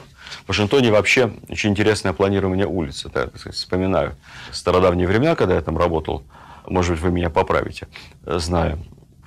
Вашингтоне 0.49 0.91
вообще 0.91 1.31
очень 1.49 1.71
интересное 1.71 2.13
планирование 2.13 2.67
улиц. 2.67 3.05
Это, 3.05 3.29
так 3.29 3.39
сказать, 3.39 3.57
вспоминаю 3.57 4.17
стародавние 4.51 5.07
времена, 5.07 5.35
когда 5.35 5.55
я 5.55 5.61
там 5.61 5.77
работал. 5.77 6.23
Может 6.67 6.93
быть, 6.93 7.01
вы 7.01 7.11
меня 7.11 7.31
поправите, 7.31 7.87
знаю. 8.25 8.79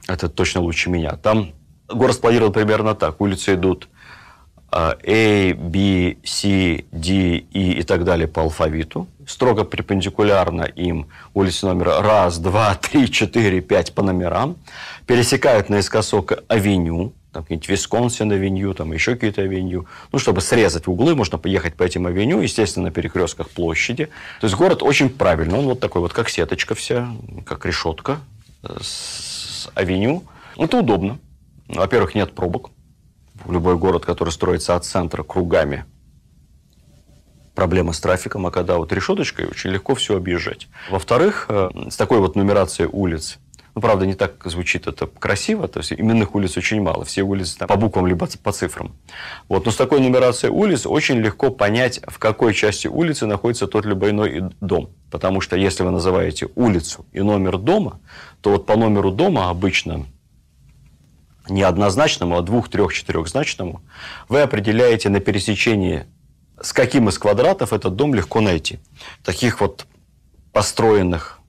Это 0.07 0.29
точно 0.29 0.61
лучше 0.61 0.89
меня. 0.89 1.11
Там 1.11 1.51
город 1.87 2.15
спланировал 2.15 2.51
примерно 2.51 2.95
так. 2.95 3.21
Улицы 3.21 3.53
идут 3.53 3.87
а, 4.71 4.95
A, 5.05 5.53
B, 5.53 6.17
C, 6.23 6.85
D, 6.91 7.45
E 7.51 7.71
и 7.73 7.83
так 7.83 8.03
далее 8.03 8.27
по 8.27 8.41
алфавиту. 8.41 9.07
Строго 9.27 9.65
перпендикулярно 9.65 10.63
им 10.63 11.07
улицы 11.33 11.67
номера 11.67 12.01
раз, 12.01 12.39
два, 12.39 12.73
три, 12.75 13.11
четыре, 13.11 13.61
пять 13.61 13.93
по 13.93 14.01
номерам. 14.01 14.55
Пересекают 15.05 15.69
наискосок 15.69 16.43
авеню, 16.47 17.13
там 17.31 17.43
какие-нибудь 17.43 17.69
Висконсин 17.69 18.31
авеню, 18.31 18.73
там 18.73 18.91
еще 18.91 19.13
какие-то 19.13 19.41
авеню. 19.41 19.85
Ну, 20.11 20.19
чтобы 20.19 20.41
срезать 20.41 20.87
углы, 20.87 21.15
можно 21.15 21.37
поехать 21.37 21.75
по 21.75 21.83
этим 21.83 22.07
авеню, 22.07 22.41
естественно, 22.41 22.85
на 22.87 22.91
перекрестках 22.91 23.49
площади. 23.49 24.05
То 24.39 24.47
есть 24.47 24.55
город 24.55 24.83
очень 24.83 25.09
правильный, 25.09 25.59
он 25.59 25.65
вот 25.65 25.79
такой 25.79 26.01
вот, 26.01 26.13
как 26.13 26.29
сеточка 26.29 26.75
вся, 26.75 27.09
как 27.45 27.65
решетка 27.65 28.19
э, 28.63 28.77
с 28.81 29.69
авеню. 29.75 30.23
Это 30.57 30.77
удобно. 30.77 31.19
Во-первых, 31.67 32.15
нет 32.15 32.33
пробок 32.33 32.71
любой 33.47 33.77
город, 33.77 34.05
который 34.05 34.29
строится 34.29 34.75
от 34.75 34.85
центра 34.85 35.23
кругами, 35.23 35.85
проблема 37.55 37.93
с 37.93 37.99
трафиком, 37.99 38.45
а 38.45 38.51
когда 38.51 38.77
вот 38.77 38.91
решеточкой 38.91 39.47
очень 39.47 39.71
легко 39.71 39.95
все 39.95 40.17
объезжать. 40.17 40.67
Во-вторых, 40.89 41.45
э, 41.49 41.69
с 41.89 41.95
такой 41.95 42.19
вот 42.19 42.35
нумерацией 42.35 42.89
улиц, 42.91 43.39
ну, 43.73 43.81
правда, 43.81 44.05
не 44.05 44.15
так 44.15 44.43
звучит 44.45 44.87
это 44.87 45.07
красиво, 45.07 45.67
то 45.67 45.79
есть 45.79 45.93
именных 45.93 46.35
улиц 46.35 46.57
очень 46.57 46.81
мало, 46.81 47.05
все 47.05 47.21
улицы 47.21 47.57
там, 47.57 47.67
по 47.69 47.77
буквам 47.77 48.05
либо 48.05 48.27
по 48.43 48.51
цифрам. 48.51 48.93
Вот, 49.47 49.65
но 49.65 49.71
с 49.71 49.75
такой 49.77 50.01
нумерацией 50.01 50.51
улиц 50.51 50.85
очень 50.85 51.19
легко 51.19 51.51
понять, 51.51 52.01
в 52.05 52.19
какой 52.19 52.53
части 52.53 52.87
улицы 52.87 53.27
находится 53.27 53.67
тот 53.67 53.85
либо 53.85 54.09
иной 54.09 54.51
дом. 54.59 54.89
Потому 55.09 55.39
что 55.39 55.55
если 55.55 55.83
вы 55.83 55.91
называете 55.91 56.49
улицу 56.55 57.05
и 57.13 57.21
номер 57.21 57.57
дома, 57.57 58.01
то 58.41 58.51
вот 58.51 58.65
по 58.65 58.75
номеру 58.75 59.11
дома 59.11 59.49
обычно 59.49 60.05
не 61.47 61.63
однозначному, 61.63 62.37
а 62.37 62.41
двух, 62.41 62.69
трех, 62.69 62.93
четырехзначному, 62.93 63.81
вы 64.27 64.41
определяете 64.41 65.09
на 65.09 65.19
пересечении, 65.21 66.05
с 66.61 66.73
каким 66.73 67.07
из 67.09 67.17
квадратов 67.17 67.71
этот 67.71 67.95
дом 67.95 68.13
легко 68.13 68.41
найти. 68.41 68.79
Таких 69.23 69.61
вот 69.61 69.85
построенных 70.51 71.40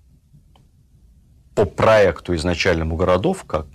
по 1.55 1.65
проекту 1.65 2.35
изначальному 2.35 2.97
городов, 2.97 3.45
как 3.45 3.67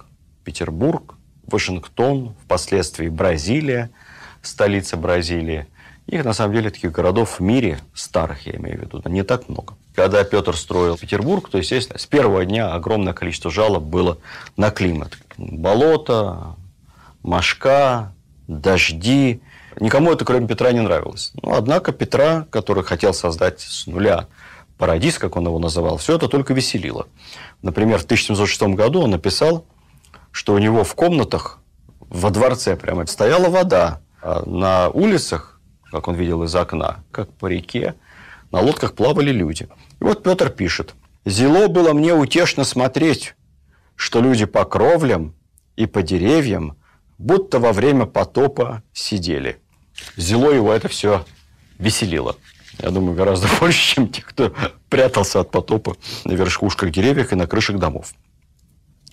Петербург, 0.43 1.15
Вашингтон, 1.45 2.35
впоследствии 2.43 3.09
Бразилия, 3.09 3.89
столица 4.41 4.97
Бразилии. 4.97 5.67
Их, 6.07 6.23
на 6.23 6.33
самом 6.33 6.55
деле, 6.55 6.69
таких 6.69 6.91
городов 6.91 7.39
в 7.39 7.43
мире, 7.43 7.79
старых 7.93 8.45
я 8.45 8.55
имею 8.55 8.79
в 8.79 8.81
виду, 8.81 9.01
не 9.09 9.23
так 9.23 9.49
много. 9.49 9.75
Когда 9.93 10.23
Петр 10.23 10.55
строил 10.55 10.97
Петербург, 10.97 11.49
то, 11.49 11.57
естественно, 11.57 11.99
с 11.99 12.05
первого 12.05 12.45
дня 12.45 12.73
огромное 12.73 13.13
количество 13.13 13.51
жалоб 13.51 13.83
было 13.83 14.17
на 14.55 14.71
климат 14.71 15.17
болото, 15.37 16.55
мошка, 17.23 18.13
дожди. 18.47 19.41
Никому 19.79 20.11
это, 20.11 20.25
кроме 20.25 20.47
Петра, 20.47 20.71
не 20.71 20.81
нравилось. 20.81 21.31
Но, 21.41 21.55
однако, 21.55 21.91
Петра, 21.91 22.47
который 22.49 22.83
хотел 22.83 23.13
создать 23.13 23.59
с 23.59 23.85
нуля 23.85 24.27
парадис, 24.77 25.17
как 25.17 25.35
он 25.35 25.45
его 25.45 25.59
называл, 25.59 25.97
все 25.97 26.15
это 26.15 26.27
только 26.27 26.53
веселило. 26.53 27.07
Например, 27.61 27.99
в 27.99 28.05
1706 28.05 28.61
году 28.75 29.01
он 29.01 29.11
написал, 29.11 29.65
что 30.31 30.53
у 30.53 30.57
него 30.57 30.83
в 30.83 30.93
комнатах 30.95 31.59
во 31.99 32.29
дворце 32.29 32.75
прямо 32.75 33.05
стояла 33.07 33.49
вода, 33.49 34.01
а 34.21 34.43
на 34.45 34.89
улицах, 34.89 35.59
как 35.91 36.07
он 36.07 36.15
видел 36.15 36.43
из 36.43 36.55
окна, 36.55 37.03
как 37.11 37.31
по 37.33 37.47
реке, 37.47 37.95
на 38.51 38.61
лодках 38.61 38.93
плавали 38.93 39.31
люди. 39.31 39.67
И 39.99 40.03
вот 40.03 40.23
Петр 40.23 40.49
пишет. 40.49 40.95
«Зело 41.25 41.67
было 41.67 41.93
мне 41.93 42.13
утешно 42.13 42.63
смотреть, 42.63 43.35
что 43.95 44.21
люди 44.21 44.45
по 44.45 44.63
кровлям 44.63 45.35
и 45.75 45.85
по 45.85 46.01
деревьям 46.01 46.77
будто 47.17 47.59
во 47.59 47.73
время 47.73 48.05
потопа 48.05 48.83
сидели». 48.93 49.59
Зело 50.15 50.51
его 50.51 50.71
это 50.71 50.87
все 50.87 51.25
веселило. 51.79 52.35
Я 52.79 52.91
думаю, 52.91 53.15
гораздо 53.15 53.47
больше, 53.59 53.95
чем 53.95 54.07
те, 54.09 54.21
кто 54.21 54.53
прятался 54.89 55.39
от 55.39 55.51
потопа 55.51 55.95
на 56.23 56.33
верхушках 56.33 56.91
деревьев 56.91 57.31
и 57.31 57.35
на 57.35 57.47
крышах 57.47 57.79
домов. 57.79 58.13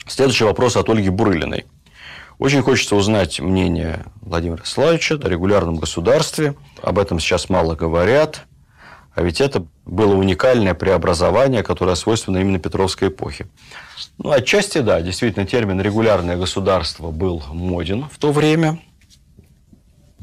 Следующий 0.06 0.44
вопрос 0.44 0.76
от 0.76 0.88
Ольги 0.88 1.08
Бурылиной. 1.08 1.64
Очень 2.38 2.62
хочется 2.62 2.96
узнать 2.96 3.40
мнение 3.40 4.04
Владимира 4.20 4.64
Славича 4.64 5.14
о 5.14 5.28
регулярном 5.28 5.76
государстве. 5.76 6.54
Об 6.82 6.98
этом 6.98 7.20
сейчас 7.20 7.48
мало 7.48 7.74
говорят. 7.74 8.46
А 9.14 9.22
ведь 9.22 9.40
это 9.40 9.64
было 9.84 10.14
уникальное 10.16 10.74
преобразование, 10.74 11.62
которое 11.62 11.94
свойственно 11.94 12.38
именно 12.38 12.58
Петровской 12.58 13.08
эпохе. 13.08 13.46
Ну, 14.18 14.32
отчасти, 14.32 14.78
да, 14.78 15.00
действительно, 15.00 15.46
термин 15.46 15.80
«регулярное 15.80 16.36
государство» 16.36 17.12
был 17.12 17.42
моден 17.52 18.06
в 18.10 18.18
то 18.18 18.32
время, 18.32 18.80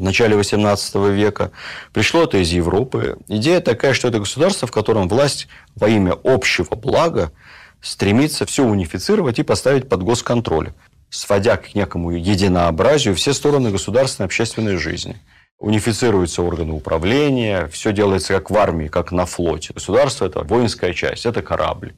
в 0.02 0.04
начале 0.04 0.36
XVIII 0.36 1.14
века. 1.14 1.52
Пришло 1.94 2.24
это 2.24 2.40
из 2.40 2.52
Европы. 2.52 3.18
Идея 3.28 3.62
такая, 3.62 3.94
что 3.94 4.08
это 4.08 4.18
государство, 4.18 4.68
в 4.68 4.72
котором 4.72 5.08
власть 5.08 5.48
во 5.76 5.88
имя 5.90 6.18
общего 6.24 6.74
блага 6.76 7.32
стремится 7.82 8.48
все 8.48 8.66
унифицировать 8.66 9.38
и 9.38 9.44
поставить 9.44 9.88
под 9.88 10.02
госконтроль, 10.02 10.74
сводя 11.12 11.58
к 11.58 11.76
некому 11.76 12.12
единообразию 12.12 13.16
все 13.16 13.32
стороны 13.32 13.70
государственной 13.70 14.26
общественной 14.26 14.76
жизни– 14.76 15.18
унифицируются 15.60 16.42
органы 16.42 16.74
управления, 16.74 17.68
все 17.68 17.94
делается 17.94 18.34
как 18.34 18.50
в 18.50 18.58
армии, 18.58 18.88
как 18.88 19.12
на 19.12 19.28
флоте. 19.28 19.74
Государство– 19.74 20.26
это 20.28 20.40
воинская 20.42 20.92
часть, 20.94 21.28
это 21.28 21.44
корабль, 21.44 21.94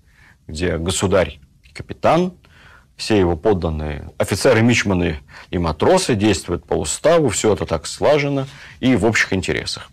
где 0.47 0.77
государь– 0.77 1.39
капитан, 1.73 2.33
все 3.03 3.19
его 3.19 3.35
подданные 3.35 4.11
офицеры, 4.17 4.61
мичманы 4.61 5.19
и 5.49 5.57
матросы 5.57 6.15
действуют 6.15 6.65
по 6.65 6.75
уставу, 6.75 7.27
все 7.27 7.53
это 7.53 7.65
так 7.65 7.85
слажено 7.85 8.47
и 8.79 8.95
в 8.95 9.03
общих 9.03 9.33
интересах. 9.33 9.89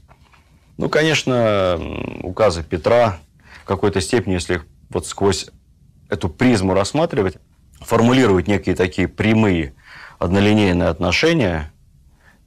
Ну, 0.77 0.89
конечно, 0.89 1.77
указы 2.23 2.63
Петра 2.63 3.19
в 3.63 3.65
какой-то 3.65 4.01
степени, 4.01 4.35
если 4.35 4.63
вот 4.91 5.09
сквозь 5.09 5.49
эту 6.09 6.29
призму 6.29 6.73
рассматривать, 6.73 7.39
формулируют 7.81 8.47
некие 8.47 8.77
такие 8.77 9.09
прямые 9.09 9.75
однолинейные 10.21 10.89
отношения 10.89 11.73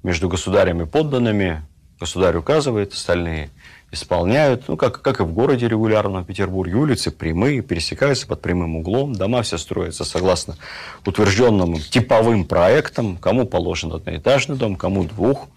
между 0.01 0.29
государем 0.29 0.81
и 0.81 0.85
подданными. 0.85 1.61
Государь 2.03 2.35
указывает, 2.35 2.91
остальные 2.91 3.49
исполняют. 3.89 4.67
Ну, 4.67 4.75
как, 4.75 5.01
как 5.01 5.21
и 5.21 5.23
в 5.23 5.31
городе 5.31 5.69
регулярно, 5.69 6.19
в 6.19 6.25
Петербурге. 6.25 6.75
Улицы 6.75 7.11
прямые, 7.11 7.61
пересекаются 7.61 8.27
под 8.27 8.41
прямым 8.41 8.75
углом. 8.75 9.13
Дома 9.13 9.41
все 9.41 9.57
строятся 9.57 10.03
согласно 10.03 10.57
утвержденным 11.05 11.79
типовым 11.79 12.43
проектам. 12.43 13.15
Кому 13.15 13.45
положен 13.45 13.93
одноэтажный 13.93 14.57
дом, 14.57 14.75
кому 14.75 15.05
двух, 15.05 15.47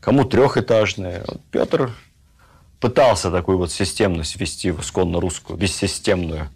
кому 0.00 0.24
трехэтажный. 0.24 1.18
Вот 1.26 1.42
Петр 1.50 1.90
пытался 2.80 3.30
такую 3.30 3.58
вот 3.58 3.70
системность 3.70 4.40
ввести 4.40 4.70
в 4.70 4.80
исконно 4.80 5.20
русскую, 5.20 5.58
бессистемную, 5.58 6.48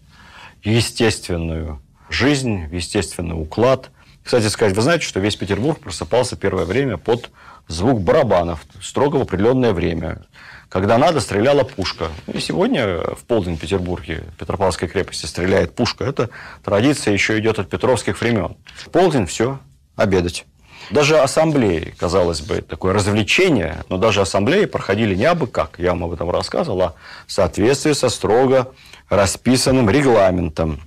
естественную 0.62 1.82
жизнь, 2.08 2.66
естественный 2.72 3.38
уклад. 3.38 3.90
Кстати 4.24 4.46
сказать, 4.46 4.74
вы 4.74 4.80
знаете, 4.80 5.04
что 5.04 5.20
весь 5.20 5.36
Петербург 5.36 5.78
просыпался 5.78 6.34
первое 6.34 6.64
время 6.64 6.96
под 6.96 7.30
звук 7.68 8.00
барабанов, 8.00 8.60
строго 8.80 9.16
в 9.16 9.22
определенное 9.22 9.74
время. 9.74 10.22
Когда 10.70 10.96
надо, 10.96 11.20
стреляла 11.20 11.62
пушка. 11.62 12.08
И 12.26 12.40
сегодня 12.40 12.98
в 13.14 13.24
полдень 13.28 13.58
Петербурге, 13.58 14.24
Петропавловской 14.38 14.88
крепости, 14.88 15.26
стреляет 15.26 15.74
пушка. 15.74 16.04
Это 16.04 16.30
традиция 16.64 17.12
еще 17.12 17.38
идет 17.38 17.58
от 17.58 17.68
петровских 17.68 18.20
времен. 18.20 18.56
В 18.74 18.88
полдень 18.88 19.26
все, 19.26 19.60
обедать. 19.94 20.46
Даже 20.90 21.18
ассамблеи, 21.18 21.94
казалось 21.96 22.40
бы, 22.40 22.62
такое 22.62 22.92
развлечение, 22.94 23.84
но 23.88 23.98
даже 23.98 24.20
ассамблеи 24.22 24.64
проходили 24.64 25.14
не 25.14 25.24
абы 25.24 25.46
как, 25.46 25.78
я 25.78 25.90
вам 25.90 26.04
об 26.04 26.12
этом 26.12 26.30
рассказывал, 26.30 26.82
а 26.82 26.94
в 27.26 27.32
соответствии 27.32 27.92
со 27.92 28.08
строго 28.08 28.72
расписанным 29.08 29.88
регламентом. 29.88 30.80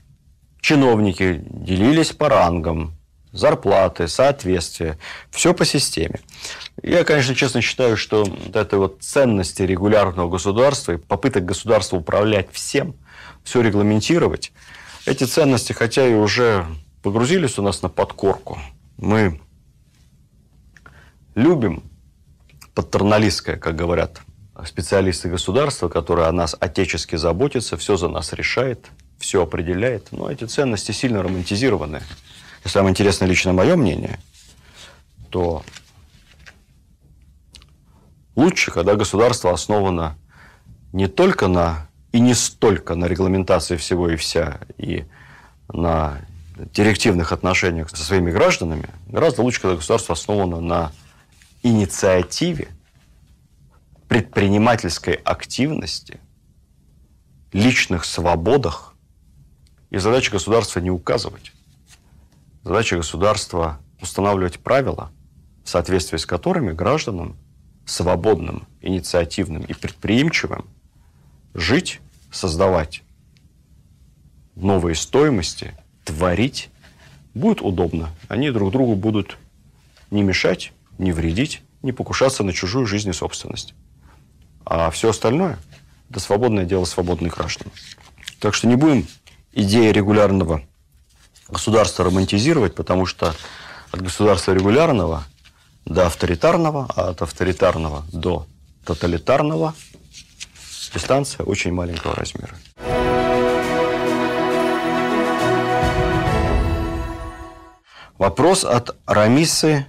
Чиновники 0.61 1.41
делились 1.49 2.11
по 2.11 2.29
рангам, 2.29 2.96
зарплаты, 3.31 4.07
соответствие, 4.07 4.97
все 5.31 5.53
по 5.53 5.65
системе. 5.65 6.19
Я, 6.81 7.03
конечно, 7.03 7.35
честно 7.35 7.61
считаю, 7.61 7.97
что 7.97 8.23
вот 8.23 8.55
этой 8.55 8.79
вот 8.79 8.97
ценности 9.01 9.61
регулярного 9.61 10.29
государства 10.29 10.93
и 10.93 10.97
попыток 10.97 11.45
государства 11.45 11.97
управлять 11.97 12.47
всем, 12.51 12.95
все 13.43 13.61
регламентировать, 13.61 14.51
эти 15.05 15.23
ценности, 15.23 15.73
хотя 15.73 16.07
и 16.07 16.13
уже 16.13 16.65
погрузились 17.01 17.57
у 17.57 17.61
нас 17.61 17.81
на 17.81 17.89
подкорку, 17.89 18.59
мы 18.97 19.39
любим 21.35 21.83
патерналистское, 22.73 23.57
как 23.57 23.75
говорят 23.75 24.21
специалисты 24.65 25.29
государства, 25.29 25.87
которое 25.87 26.27
о 26.27 26.31
нас 26.31 26.55
отечески 26.59 27.15
заботится, 27.15 27.77
все 27.77 27.95
за 27.97 28.07
нас 28.07 28.33
решает, 28.33 28.87
все 29.19 29.43
определяет. 29.43 30.11
Но 30.11 30.31
эти 30.31 30.45
ценности 30.45 30.91
сильно 30.91 31.21
романтизированы. 31.21 32.01
Если 32.67 32.79
вам 32.79 32.89
интересно 32.89 33.23
лично 33.23 33.53
мое 33.53 33.77
мнение, 33.77 34.19
то 35.29 35.63
лучше, 38.35 38.71
когда 38.71 38.95
государство 38.95 39.53
основано 39.53 40.17
не 40.91 41.07
только 41.07 41.47
на 41.47 41.87
и 42.11 42.19
не 42.19 42.33
столько 42.33 42.95
на 42.95 43.05
регламентации 43.05 43.77
всего 43.77 44.09
и 44.09 44.17
вся, 44.17 44.59
и 44.77 45.05
на 45.69 46.19
директивных 46.57 47.31
отношениях 47.31 47.89
со 47.89 48.03
своими 48.03 48.31
гражданами, 48.31 48.89
гораздо 49.07 49.43
лучше, 49.43 49.61
когда 49.61 49.77
государство 49.77 50.11
основано 50.11 50.59
на 50.59 50.91
инициативе, 51.63 52.67
предпринимательской 54.09 55.13
активности, 55.13 56.19
личных 57.53 58.03
свободах. 58.03 58.93
И 59.89 59.99
задача 59.99 60.31
государства 60.33 60.81
не 60.81 60.91
указывать. 60.91 61.53
Задача 62.67 62.97
государства– 62.97 63.79
устанавливать 64.01 64.59
правила, 64.59 65.09
в 65.63 65.69
соответствии 65.69 66.17
с 66.17 66.25
которыми 66.25 66.73
гражданам, 66.73 67.37
свободным, 67.85 68.67
инициативным 68.81 69.63
и 69.63 69.73
предприимчивым, 69.73 70.67
жить, 71.53 72.01
создавать 72.29 73.03
новые 74.55 74.95
стоимости, 74.95 75.77
творить 76.03 76.69
будет 77.33 77.61
удобно. 77.61 78.09
Они 78.27 78.51
друг 78.51 78.73
другу 78.73 78.95
будут 78.95 79.37
не 80.11 80.21
мешать, 80.21 80.73
не 80.97 81.13
вредить, 81.13 81.61
не 81.83 81.93
покушаться 81.93 82.43
на 82.43 82.51
чужую 82.51 82.85
жизнь 82.85 83.11
и 83.11 83.13
собственность. 83.13 83.75
А 84.65 84.91
все 84.91 85.11
остальное– 85.11 85.57
это 86.09 86.19
свободное 86.19 86.65
дело 86.65 86.83
свободных 86.83 87.37
граждан. 87.37 87.71
Так 88.41 88.53
что 88.53 88.67
не 88.67 88.75
будем 88.75 89.07
идеи 89.53 89.89
регулярного 89.89 90.63
государство 91.49 92.05
романтизировать, 92.05 92.75
потому 92.75 93.05
что 93.05 93.33
от 93.91 94.01
государства 94.01 94.53
регулярного 94.53 95.23
до 95.85 96.05
авторитарного, 96.07 96.87
а 96.95 97.09
от 97.09 97.21
авторитарного 97.21 98.05
до 98.11 98.45
тоталитарного 98.85 99.73
дистанция 100.93 101.45
очень 101.45 101.73
маленького 101.73 102.15
размера. 102.15 102.55
Вопрос 108.17 108.65
от 108.65 108.95
Рамисы 109.05 109.85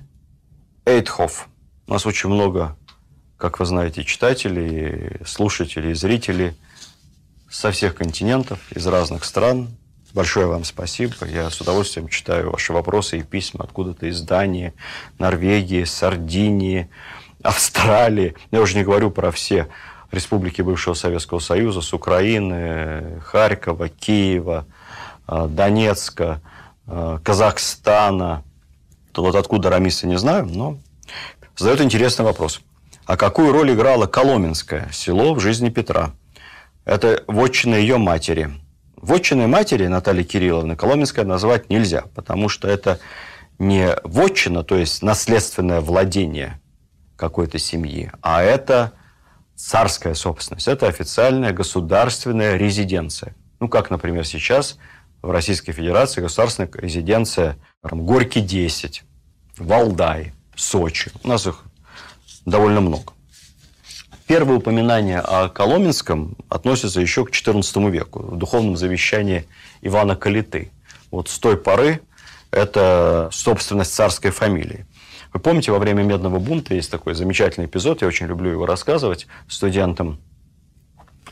Эйтхоф. 0.85 1.49
У 1.87 1.93
нас 1.93 2.05
очень 2.05 2.29
много, 2.29 2.77
как 3.39 3.59
вы 3.59 3.65
знаете, 3.65 4.05
читателей, 4.05 5.25
слушателей, 5.25 5.95
зрителей 5.95 6.55
со 7.51 7.71
всех 7.71 7.95
континентов, 7.95 8.61
из 8.73 8.87
разных 8.87 9.25
стран, 9.25 9.71
Большое 10.15 10.47
вам 10.47 10.65
спасибо. 10.65 11.13
Я 11.27 11.51
с 11.51 11.61
удовольствием 11.61 12.09
читаю 12.09 12.51
ваши 12.51 12.73
вопросы 12.73 13.19
и 13.19 13.23
письма 13.23 13.65
откуда-то 13.65 14.07
из 14.07 14.23
Дании, 14.23 14.73
Норвегии, 15.19 15.85
Сардинии, 15.85 16.89
Австралии. 17.43 18.35
Я 18.51 18.63
уже 18.63 18.77
не 18.77 18.85
говорю 18.85 19.11
про 19.11 19.31
все 19.31 19.69
республики 20.11 20.63
бывшего 20.63 20.95
Советского 20.95 21.41
Союза, 21.41 21.83
с 21.83 21.93
Украины, 21.93 23.21
Харькова, 23.21 23.91
Киева, 23.91 24.67
э, 25.27 25.47
Донецка, 25.51 26.41
э, 26.87 27.19
Казахстана. 27.23 28.45
Вот 29.15 29.35
откуда 29.35 29.69
рамисы 29.69 30.07
не 30.07 30.19
знаю, 30.19 30.47
но 30.47 30.79
задает 31.55 31.83
интересный 31.83 32.25
вопрос. 32.25 32.63
А 33.05 33.19
какую 33.19 33.53
роль 33.53 33.73
играло 33.73 34.07
Коломенское 34.07 34.89
село 34.91 35.35
в 35.35 35.41
жизни 35.41 35.69
Петра? 35.69 36.13
Это 36.87 37.25
вотчина 37.27 37.75
ее 37.75 37.99
матери. 37.99 38.51
Вотчиной 39.03 39.47
матери 39.47 39.87
Натальи 39.87 40.25
Кирилловны 40.25 40.77
Коломенская 40.77 41.25
назвать 41.25 41.71
нельзя, 41.71 42.05
потому 42.15 42.49
что 42.49 42.69
это 42.69 42.99
не 43.59 43.97
вотчина, 44.05 44.65
то 44.65 44.77
есть 44.77 45.03
наследственное 45.03 45.81
владение 45.81 46.61
какой-то 47.17 47.59
семьи, 47.59 48.11
а 48.23 48.43
это 48.43 48.93
царская 49.55 50.15
собственность. 50.15 50.69
Это 50.69 50.87
официальная 50.87 51.53
государственная 51.53 52.57
резиденция. 52.57 53.35
Ну, 53.61 53.69
как, 53.69 53.91
например, 53.91 54.25
сейчас 54.25 54.79
в 55.21 55.31
Российской 55.31 55.73
Федерации 55.73 56.21
государственная 56.21 56.71
резиденция 56.73 57.57
Горький 57.83 58.41
10, 58.41 59.03
Валдай, 59.59 60.33
Сочи. 60.55 61.11
У 61.25 61.29
нас 61.29 61.47
их 61.47 61.65
довольно 62.47 62.81
много. 62.81 63.13
Первое 64.29 64.59
упоминание 64.59 65.21
о 65.21 65.49
Коломенском 65.49 66.37
относится 66.51 67.01
еще 67.01 67.25
к 67.25 67.31
XIV 67.31 67.91
веку, 67.91 68.19
в 68.19 68.37
духовном 68.37 68.77
завещании 68.77 69.47
Ивана 69.81 70.17
Калиты. 70.17 70.71
Вот 71.11 71.31
с 71.31 71.39
той 71.39 71.57
поры 71.57 72.03
это 72.51 73.31
собственность 73.33 73.95
царской 73.95 74.31
фамилии. 74.31 74.85
Вы 75.33 75.41
помните, 75.41 75.73
во 75.73 75.79
время 75.79 76.03
Медного 76.03 76.39
бунта 76.39 76.75
есть 76.75 76.91
такой 76.91 77.15
замечательный 77.15 77.65
эпизод, 77.65 78.03
я 78.03 78.09
очень 78.09 78.27
люблю 78.27 78.51
его 78.51 78.67
рассказывать 78.67 79.27
студентам, 79.49 80.21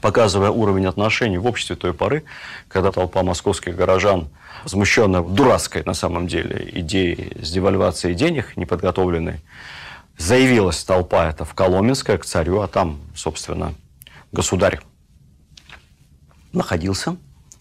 показывая 0.01 0.49
уровень 0.51 0.86
отношений 0.86 1.36
в 1.36 1.44
обществе 1.44 1.76
той 1.76 1.92
поры, 1.92 2.24
когда 2.68 2.92
толпа 2.92 3.22
московских 3.22 3.76
горожан, 3.76 4.30
возмущенная 4.64 5.20
дурацкой 5.20 5.82
на 5.84 5.92
самом 5.92 6.28
деле 6.28 6.66
идеей 6.72 7.36
с 7.42 7.51
девальвацией 7.51 8.14
денег, 8.14 8.57
неподготовленной, 8.57 9.42
заявилась 10.18 10.82
толпа 10.84 11.28
это 11.28 11.44
в 11.44 11.54
Коломенское 11.54 12.18
к 12.18 12.24
царю, 12.24 12.60
а 12.60 12.68
там, 12.68 13.00
собственно, 13.14 13.74
государь 14.32 14.80
находился. 16.52 17.16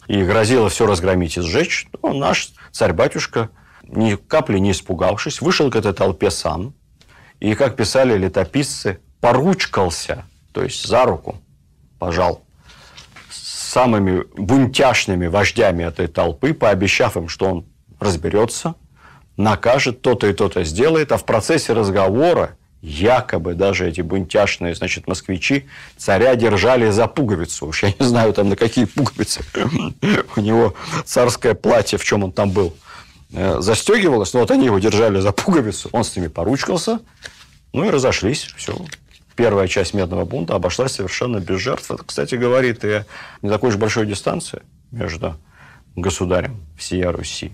И 0.08 0.22
грозило 0.24 0.70
все 0.70 0.86
разгромить 0.86 1.38
и 1.38 1.42
сжечь. 1.42 1.88
Но 2.04 2.14
наш 2.14 2.52
царь-батюшка– 2.72 3.50
ни 3.88 4.16
капли 4.16 4.60
не 4.60 4.72
испугавшись, 4.72 5.42
вышел 5.42 5.70
к 5.70 5.76
этой 5.76 5.94
толпе 5.94 6.32
сам. 6.32 6.74
И, 7.40 7.54
как 7.56 7.76
писали 7.76 8.18
летописцы, 8.18 9.00
поручкался, 9.20 10.26
то 10.54 10.64
есть 10.64 10.86
за 10.86 11.06
руку 11.06 11.42
пожал 12.00 12.44
с 13.30 13.72
самыми 13.74 14.24
бунтяшными 14.38 15.28
вождями 15.28 15.84
этой 15.84 16.08
толпы, 16.08 16.54
пообещав 16.54 17.18
им, 17.18 17.28
что 17.28 17.50
он 17.50 17.66
разберется, 18.00 18.76
накажет, 19.38 20.02
то-то 20.02 20.28
и 20.28 20.34
то-то 20.34 20.64
сделает, 20.64 21.12
а 21.12 21.18
в 21.18 21.26
процессе 21.26 21.74
разговора 21.74 22.58
якобы 22.82 23.56
даже 23.56 23.90
эти 23.90 24.02
бунтяшные, 24.02 24.76
значит, 24.76 25.08
москвичи 25.08 25.66
царя 25.98 26.36
держали 26.36 26.90
за 26.92 27.08
пуговицу. 27.08 27.68
Уж 27.68 27.84
я 27.84 27.94
не 28.00 28.06
знаю, 28.06 28.34
там 28.34 28.50
на 28.50 28.56
какие 28.56 28.86
пуговицы. 28.86 29.44
У 30.36 30.40
него 30.40 30.76
царское 31.04 31.56
платье, 31.56 31.98
в 31.98 32.04
чем 32.04 32.24
он 32.24 32.32
там 32.32 32.52
был. 32.52 32.76
Э, 33.34 33.58
застегивалось, 33.60 34.34
но 34.34 34.42
вот 34.42 34.52
они 34.52 34.66
его 34.66 34.80
держали 34.80 35.20
за 35.20 35.32
пуговицу, 35.32 35.90
он 35.92 36.04
с 36.04 36.16
ними 36.16 36.28
поручкался, 36.28 37.00
ну 37.74 37.86
и 37.86 37.90
разошлись, 37.90 38.44
все. 38.56 38.78
Первая 39.36 39.68
часть 39.68 39.94
медного 39.94 40.24
бунта 40.24 40.56
обошлась 40.56 40.94
совершенно 40.94 41.40
без 41.40 41.60
жертв. 41.60 41.92
Это, 41.92 42.04
кстати, 42.04 42.36
говорит 42.36 42.86
и 42.86 43.04
не 43.42 43.50
такой 43.50 43.70
уж 43.70 43.76
большой 43.76 44.06
дистанции 44.06 44.62
между 44.92 45.36
государем 45.96 46.66
всея 46.78 47.12
Руси 47.12 47.52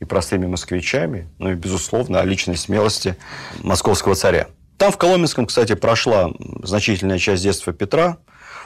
и 0.00 0.04
простыми 0.04 0.46
москвичами, 0.46 1.28
ну 1.38 1.52
и, 1.52 1.54
безусловно, 1.54 2.20
о 2.20 2.24
личной 2.24 2.56
смелости 2.56 3.16
московского 3.62 4.14
царя. 4.14 4.48
Там 4.78 4.92
в 4.92 4.96
Коломенском, 4.96 5.46
кстати, 5.46 5.74
прошла 5.74 6.30
значительная 6.62 7.18
часть 7.18 7.42
детства 7.42 7.72
Петра. 7.72 8.16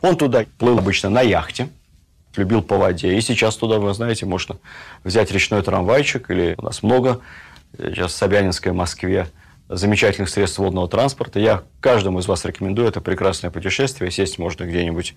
Он 0.00 0.16
туда 0.16 0.46
плыл 0.58 0.78
обычно 0.78 1.10
на 1.10 1.22
яхте, 1.22 1.68
любил 2.36 2.62
по 2.62 2.78
воде. 2.78 3.16
И 3.16 3.20
сейчас 3.20 3.56
туда, 3.56 3.78
вы 3.78 3.92
знаете, 3.94 4.24
можно 4.24 4.58
взять 5.02 5.32
речной 5.32 5.62
трамвайчик, 5.62 6.30
или 6.30 6.54
у 6.56 6.62
нас 6.62 6.84
много 6.84 7.20
сейчас 7.76 8.12
в 8.12 8.16
Собянинской 8.16 8.72
Москве 8.72 9.26
замечательных 9.68 10.28
средств 10.28 10.58
водного 10.58 10.88
транспорта. 10.88 11.40
Я 11.40 11.64
каждому 11.80 12.20
из 12.20 12.28
вас 12.28 12.44
рекомендую 12.44 12.86
это 12.86 13.00
прекрасное 13.00 13.50
путешествие. 13.50 14.10
Сесть 14.10 14.38
можно 14.38 14.64
где-нибудь 14.64 15.14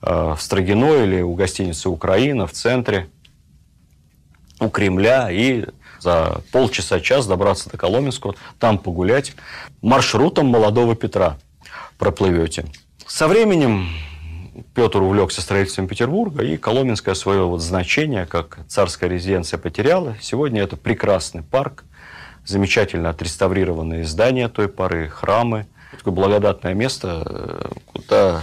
э, 0.00 0.34
в 0.36 0.40
Строгино 0.40 1.04
или 1.04 1.20
у 1.20 1.34
гостиницы 1.34 1.88
«Украина» 1.88 2.46
в 2.46 2.52
центре, 2.52 3.08
у 4.60 4.68
Кремля, 4.68 5.30
и 5.30 5.64
за 6.00 6.42
полчаса-час 6.52 7.26
добраться 7.26 7.70
до 7.70 7.76
Коломенского, 7.76 8.34
там 8.58 8.78
погулять. 8.78 9.34
Маршрутом 9.82 10.46
молодого 10.46 10.94
Петра 10.94 11.38
проплывете. 11.98 12.66
Со 13.06 13.26
временем 13.28 13.88
Петр 14.74 15.02
увлекся 15.02 15.42
строительством 15.42 15.88
Петербурга, 15.88 16.44
и 16.44 16.56
Коломенское 16.56 17.14
свое 17.14 17.44
вот 17.44 17.60
значение, 17.60 18.26
как 18.26 18.60
царская 18.68 19.08
резиденция, 19.08 19.58
потеряла. 19.58 20.16
Сегодня 20.20 20.62
это 20.62 20.76
прекрасный 20.76 21.42
парк, 21.42 21.84
замечательно 22.44 23.10
отреставрированные 23.10 24.04
здания 24.04 24.48
той 24.48 24.68
поры, 24.68 25.08
храмы. 25.08 25.66
Такое 25.96 26.14
благодатное 26.14 26.74
место, 26.74 27.22
э, 27.26 27.68
куда 27.92 28.42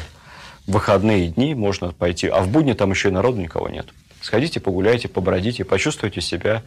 в 0.66 0.72
выходные 0.74 1.30
дни 1.30 1.56
можно 1.56 1.94
пойти. 1.94 2.28
А 2.28 2.42
в 2.42 2.50
будни 2.50 2.74
там 2.74 2.92
еще 2.92 3.10
и 3.10 3.12
народу 3.12 3.40
никого 3.40 3.70
нет. 3.70 3.88
Сходите, 4.28 4.60
погуляйте, 4.60 5.08
побродите, 5.08 5.64
почувствуйте 5.64 6.20
себя 6.20 6.64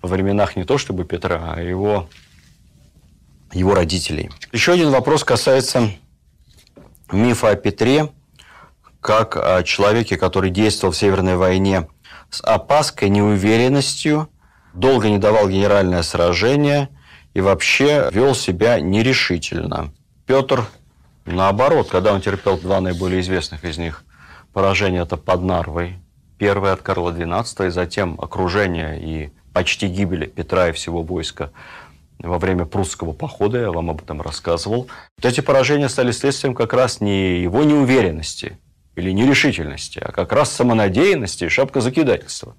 во 0.00 0.08
временах 0.08 0.56
не 0.56 0.64
то 0.64 0.78
чтобы 0.78 1.04
Петра, 1.04 1.52
а 1.56 1.60
его, 1.60 2.08
его 3.52 3.74
родителей. 3.74 4.30
Еще 4.50 4.72
один 4.72 4.88
вопрос 4.88 5.22
касается 5.22 5.90
мифа 7.12 7.50
о 7.50 7.54
Петре– 7.54 8.08
как 9.02 9.36
о 9.36 9.62
человеке, 9.62 10.16
который 10.16 10.48
действовал 10.48 10.94
в 10.94 10.96
Северной 10.96 11.36
войне 11.36 11.86
с 12.30 12.40
опаской, 12.40 13.10
неуверенностью, 13.10 14.30
долго 14.72 15.10
не 15.10 15.18
давал 15.18 15.50
генеральное 15.50 16.02
сражение 16.02 16.88
и 17.34 17.42
вообще 17.42 18.08
вел 18.10 18.34
себя 18.34 18.80
нерешительно. 18.80 19.92
Петр, 20.24 20.64
наоборот, 21.26 21.90
когда 21.90 22.14
он 22.14 22.22
терпел 22.22 22.56
два 22.56 22.80
наиболее 22.80 23.20
известных 23.20 23.64
из 23.66 23.76
них 23.76 24.02
поражения, 24.54 25.02
это 25.02 25.18
под 25.18 25.42
Нарвой, 25.42 25.98
первое 26.42 26.72
от 26.72 26.82
Карла 26.82 27.12
XII, 27.12 27.68
и 27.68 27.70
затем 27.70 28.18
окружение 28.20 29.00
и 29.00 29.30
почти 29.52 29.86
гибели 29.86 30.26
Петра 30.26 30.70
и 30.70 30.72
всего 30.72 31.04
войска 31.04 31.52
во 32.18 32.36
время 32.40 32.64
прусского 32.64 33.12
похода, 33.12 33.60
я 33.60 33.70
вам 33.70 33.90
об 33.90 34.02
этом 34.02 34.20
рассказывал. 34.20 34.88
Вот 35.18 35.24
эти 35.24 35.40
поражения 35.40 35.88
стали 35.88 36.10
следствием 36.10 36.56
как 36.56 36.72
раз 36.72 37.00
не 37.00 37.40
его 37.40 37.62
неуверенности, 37.62 38.58
или 38.96 39.12
нерешительности, 39.12 40.00
а 40.00 40.10
как 40.10 40.32
раз 40.32 40.50
самонадеянности 40.50 41.44
и 41.44 41.48
шапкозакидательства. 41.48 42.56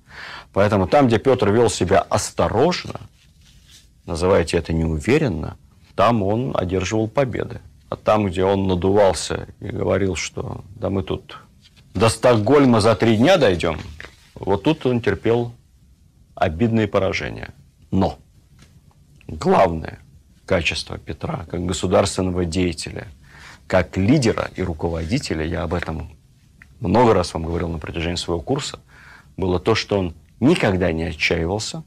Поэтому 0.54 0.88
там, 0.88 1.08
где 1.08 1.20
Петр 1.20 1.52
вел 1.52 1.70
себя 1.70 2.00
осторожно, 2.00 3.02
называйте 4.06 4.56
это 4.56 4.72
неуверенно, 4.72 5.58
там 5.96 6.24
он 6.24 6.56
одерживал 6.56 7.10
победы. 7.10 7.60
А 7.90 7.98
там, 7.98 8.28
где 8.28 8.46
он 8.46 8.66
надувался 8.66 9.50
и 9.60 9.66
говорил, 9.66 10.16
что 10.16 10.64
да 10.78 10.90
мы 10.90 11.04
тут 11.04 11.38
до 11.94 12.10
Стокгольма 12.10 12.82
за 12.82 12.96
три 12.96 13.18
дня 13.18 13.38
дойдем, 13.38 13.80
вот 14.36 14.64
тут 14.64 14.86
он 14.86 15.02
терпел 15.02 15.54
обидные 16.36 16.88
поражения. 16.88 17.54
Но 17.92 18.18
главное 19.28 20.00
качество 20.46 20.98
Петра 20.98 21.46
как 21.50 21.66
государственного 21.66 22.46
деятеля, 22.46 23.08
как 23.68 23.96
лидера 23.96 24.50
и 24.56 24.64
руководителя, 24.64 25.46
я 25.46 25.64
об 25.64 25.74
этом 25.74 26.18
много 26.80 27.14
раз 27.14 27.34
вам 27.34 27.46
говорил 27.46 27.70
на 27.70 27.78
протяжении 27.78 28.16
своего 28.16 28.42
курса, 28.42 28.80
было 29.38 29.60
то, 29.60 29.76
что 29.76 30.00
он 30.00 30.16
никогда 30.40 30.92
не 30.92 31.04
отчаивался, 31.04 31.84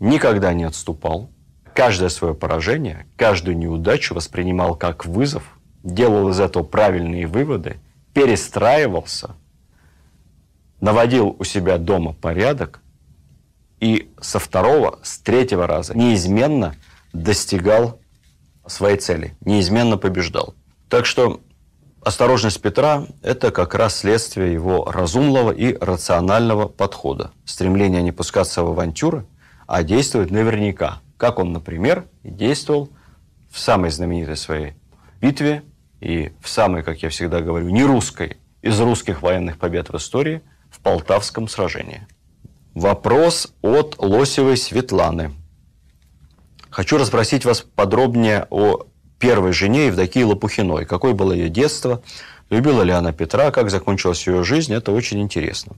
никогда 0.00 0.52
не 0.52 0.64
отступал, 0.64 1.30
каждое 1.74 2.10
свое 2.10 2.34
поражение, 2.34 3.06
каждую 3.16 3.56
неудачу 3.56 4.14
воспринимал 4.14 4.74
как 4.74 5.06
вызов, 5.06 5.56
делал 5.82 6.28
из 6.28 6.40
этого 6.40 6.64
правильные 6.64 7.26
выводы, 7.26 7.78
перестраивался, 8.12 9.34
наводил 10.80 11.36
у 11.38 11.44
себя 11.44 11.78
дома 11.78 12.12
порядок 12.12 12.80
и 13.80 14.12
со 14.20 14.38
второго, 14.38 14.98
с 15.02 15.18
третьего 15.18 15.66
раза 15.66 15.96
неизменно 15.96 16.74
достигал 17.12 18.00
своей 18.66 18.98
цели, 18.98 19.36
неизменно 19.40 19.96
побеждал. 19.96 20.54
Так 20.88 21.06
что 21.06 21.40
Осторожность 22.04 22.60
Петра– 22.60 23.06
это 23.22 23.52
как 23.52 23.76
раз 23.76 23.98
следствие 23.98 24.52
его 24.52 24.90
разумного 24.90 25.52
и 25.52 25.76
рационального 25.78 26.66
подхода. 26.66 27.30
Стремление 27.44 28.02
не 28.02 28.10
пускаться 28.10 28.64
в 28.64 28.70
авантюры, 28.70 29.24
а 29.68 29.84
действовать 29.84 30.32
наверняка, 30.32 31.00
как 31.16 31.38
он, 31.38 31.52
например, 31.52 32.06
действовал 32.24 32.90
в 33.52 33.60
самой 33.60 33.90
знаменитой 33.90 34.36
своей 34.36 34.74
битве 35.20 35.62
и 36.02 36.32
в 36.40 36.48
самой, 36.48 36.82
как 36.82 37.02
я 37.02 37.08
всегда 37.08 37.40
говорю, 37.40 37.68
не 37.70 37.84
русской 37.84 38.36
из 38.60 38.78
русских 38.80 39.22
военных 39.22 39.58
побед 39.58 39.90
в 39.90 39.96
истории 39.96 40.42
в 40.70 40.80
Полтавском 40.80 41.48
сражении. 41.48 42.06
Вопрос 42.74 43.52
от 43.62 43.96
Лосевой 43.98 44.56
Светланы. 44.56 45.32
Хочу 46.70 46.98
расспросить 46.98 47.44
вас 47.44 47.60
подробнее 47.60 48.46
о 48.50 48.86
первой 49.18 49.52
жене 49.52 49.86
Евдокии 49.86 50.22
Лопухиной. 50.22 50.86
Какое 50.86 51.12
было 51.12 51.32
ее 51.32 51.48
детство, 51.48 52.02
Любила 52.52 52.82
ли 52.82 52.92
она 52.92 53.12
Петра, 53.12 53.50
как 53.50 53.70
закончилась 53.70 54.26
ее 54.26 54.44
жизнь, 54.44 54.74
это 54.74 54.92
очень 54.92 55.22
интересно. 55.22 55.74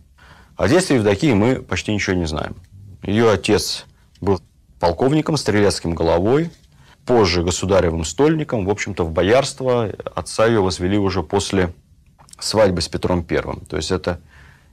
О 0.56 0.66
детстве 0.66 0.96
Евдокии 0.96 1.32
мы 1.32 1.62
почти 1.62 1.94
ничего 1.94 2.16
не 2.16 2.26
знаем. 2.26 2.56
Ее 3.04 3.30
отец 3.30 3.84
был 4.20 4.40
полковником, 4.80 5.36
стрелецким 5.36 5.94
головой, 5.94 6.50
позже 7.07 7.42
государевым 7.42 8.05
стольником. 8.05 8.66
В 8.66 8.70
общем-то, 8.70 9.05
в 9.05 9.12
боярство 9.12 9.90
отца 10.14 10.46
ее 10.46 10.61
возвели 10.61 10.98
уже 10.98 11.22
после 11.22 11.72
свадьбы 12.38 12.80
с 12.80 12.88
Петром 12.88 13.22
Первым. 13.24 13.61
То 13.66 13.76
есть 13.76 13.90
это 13.90 14.20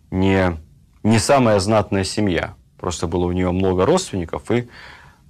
не, 0.09 0.57
не 1.03 1.19
самая 1.19 1.59
знатная 1.59 2.03
семья. 2.03 2.55
Просто 2.77 3.07
было 3.07 3.25
у 3.25 3.31
нее 3.31 3.51
много 3.51 3.85
родственников, 3.85 4.49
и 4.49 4.67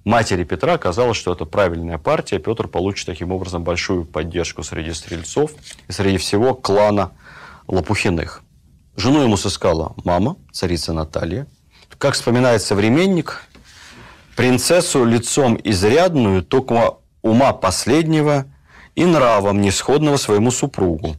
матери 0.06 0.44
Петра 0.46 0.78
казалось, 0.78 1.18
что 1.18 1.34
это 1.34 1.46
правильная 1.46 1.98
партия. 1.98 2.40
Петр 2.40 2.68
получит 2.68 3.06
таким 3.06 3.32
образом 3.32 3.64
большую 3.64 4.06
поддержку 4.06 4.64
среди 4.64 4.94
стрельцов 4.94 5.52
и 5.88 5.92
среди 5.92 6.18
всего 6.18 6.54
клана 6.56 7.12
Лопухиных. 7.68 8.42
Жену 8.96 9.22
ему 9.22 9.38
сыскала 9.38 9.96
мама, 10.04 10.38
царица 10.52 10.94
Наталья. 10.94 11.48
Как 11.98 12.14
вспоминает 12.14 12.62
современник, 12.62 13.44
принцессу 14.36 15.04
лицом 15.06 15.60
изрядную, 15.64 16.44
только 16.44 16.96
ума 17.22 17.54
последнего 17.54 18.46
и 18.96 19.06
нравом 19.06 19.62
несходного 19.62 20.18
своему 20.18 20.52
супругу. 20.52 21.16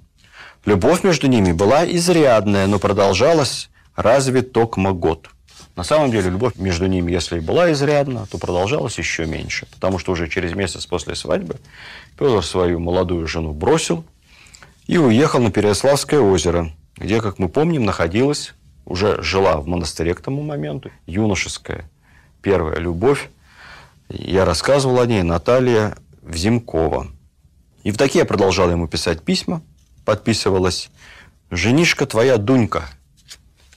Любовь 0.65 1.03
между 1.03 1.27
ними 1.27 1.53
была 1.53 1.85
изрядная, 1.91 2.67
но 2.67 2.79
продолжалась 2.79 3.71
разве 3.97 4.43
токмо 4.43 4.93
год. 4.93 5.29
На 5.75 5.85
самом 5.85 6.11
деле, 6.11 6.31
любовь 6.31 6.57
между 6.57 6.87
ними, 6.87 7.13
если 7.13 7.39
и 7.39 7.41
была 7.41 7.73
изрядна, 7.73 8.27
то 8.31 8.39
продолжалась 8.39 8.99
еще 8.99 9.25
меньше, 9.25 9.67
потому 9.73 9.99
что 9.99 10.13
уже 10.13 10.29
через 10.29 10.55
месяц 10.55 10.85
после 10.87 11.15
свадьбы 11.15 11.57
Петр 12.19 12.45
свою 12.45 12.79
молодую 12.79 13.27
жену 13.27 13.53
бросил 13.53 14.05
и 14.87 14.99
уехал 14.99 15.41
на 15.41 15.51
Переяславское 15.51 16.21
озеро, 16.21 16.73
где, 16.97 17.23
как 17.23 17.39
мы 17.39 17.49
помним, 17.49 17.85
находилась, 17.85 18.55
уже 18.85 19.23
жила 19.23 19.57
в 19.57 19.67
монастыре 19.67 20.15
к 20.15 20.21
тому 20.21 20.43
моменту, 20.43 20.91
юношеская 21.07 21.89
первая 22.43 22.77
любовь. 22.77 23.31
Я 24.09 24.45
рассказывал 24.45 25.01
о 25.01 25.07
ней, 25.07 25.23
Наталья 25.23 25.97
Взимкова. 26.23 27.09
Евдокия 27.85 28.25
продолжала 28.25 28.71
ему 28.73 28.87
писать 28.89 29.23
письма, 29.23 29.63
подписывалась 30.05 30.91
«Женишка 31.51 32.07
твоя 32.07 32.37
Дунька». 32.37 32.85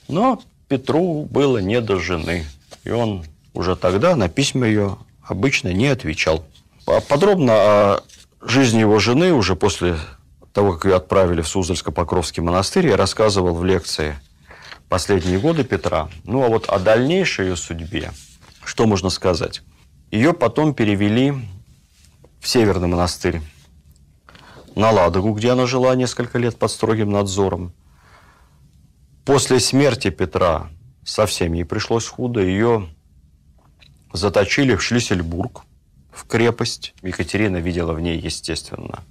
Но 0.08 0.42
Петру 0.68 1.24
было 1.24 1.58
не 1.58 1.80
до 1.80 1.98
жены, 1.98 2.44
и 2.84 2.90
он 2.90 3.24
уже 3.54 3.76
тогда 3.76 4.14
на 4.16 4.28
письма 4.28 4.66
ее 4.66 4.98
обычно 5.22 5.72
не 5.72 5.88
отвечал. 5.88 6.44
Подробно 7.08 7.52
о 7.54 8.00
жизни 8.40 8.80
его 8.80 8.98
жены 8.98 9.32
уже 9.32 9.56
после 9.56 9.96
того, 10.52 10.74
как 10.74 10.84
ее 10.84 10.96
отправили 10.96 11.40
в 11.40 11.48
Суздальско-Покровский 11.48 12.42
монастырь, 12.42 12.88
я 12.88 12.96
рассказывал 12.96 13.54
в 13.54 13.64
лекции 13.64 14.16
«Последние 14.88 15.38
годы 15.38 15.64
Петра». 15.64 16.08
Ну, 16.24 16.44
а 16.44 16.48
вот 16.48 16.68
о 16.68 16.78
дальнейшей 16.78 17.48
ее 17.48 17.56
судьбе, 17.56 18.10
что 18.66 18.86
можно 18.86 19.10
сказать? 19.10 19.62
Ее 20.10 20.32
потом 20.32 20.74
перевели 20.74 21.32
в 22.40 22.48
Северный 22.48 22.88
монастырь 22.88 23.40
на 24.74 24.90
Ладогу, 24.90 25.32
где 25.32 25.50
она 25.50 25.66
жила 25.66 25.94
несколько 25.94 26.38
лет 26.38 26.58
под 26.58 26.70
строгим 26.70 27.10
надзором. 27.10 27.72
После 29.24 29.60
смерти 29.60 30.10
Петра 30.10 30.68
совсем 31.04 31.52
ей 31.52 31.64
пришлось 31.64 32.06
худо. 32.06 32.40
Ее 32.40 32.88
заточили 34.12 34.74
в 34.74 34.82
Шлиссельбург, 34.82 35.62
в 36.12 36.26
крепость. 36.26 36.94
Екатерина 37.02 37.56
видела 37.58 37.92
в 37.92 38.00
ней, 38.00 38.18
естественно, 38.18 39.04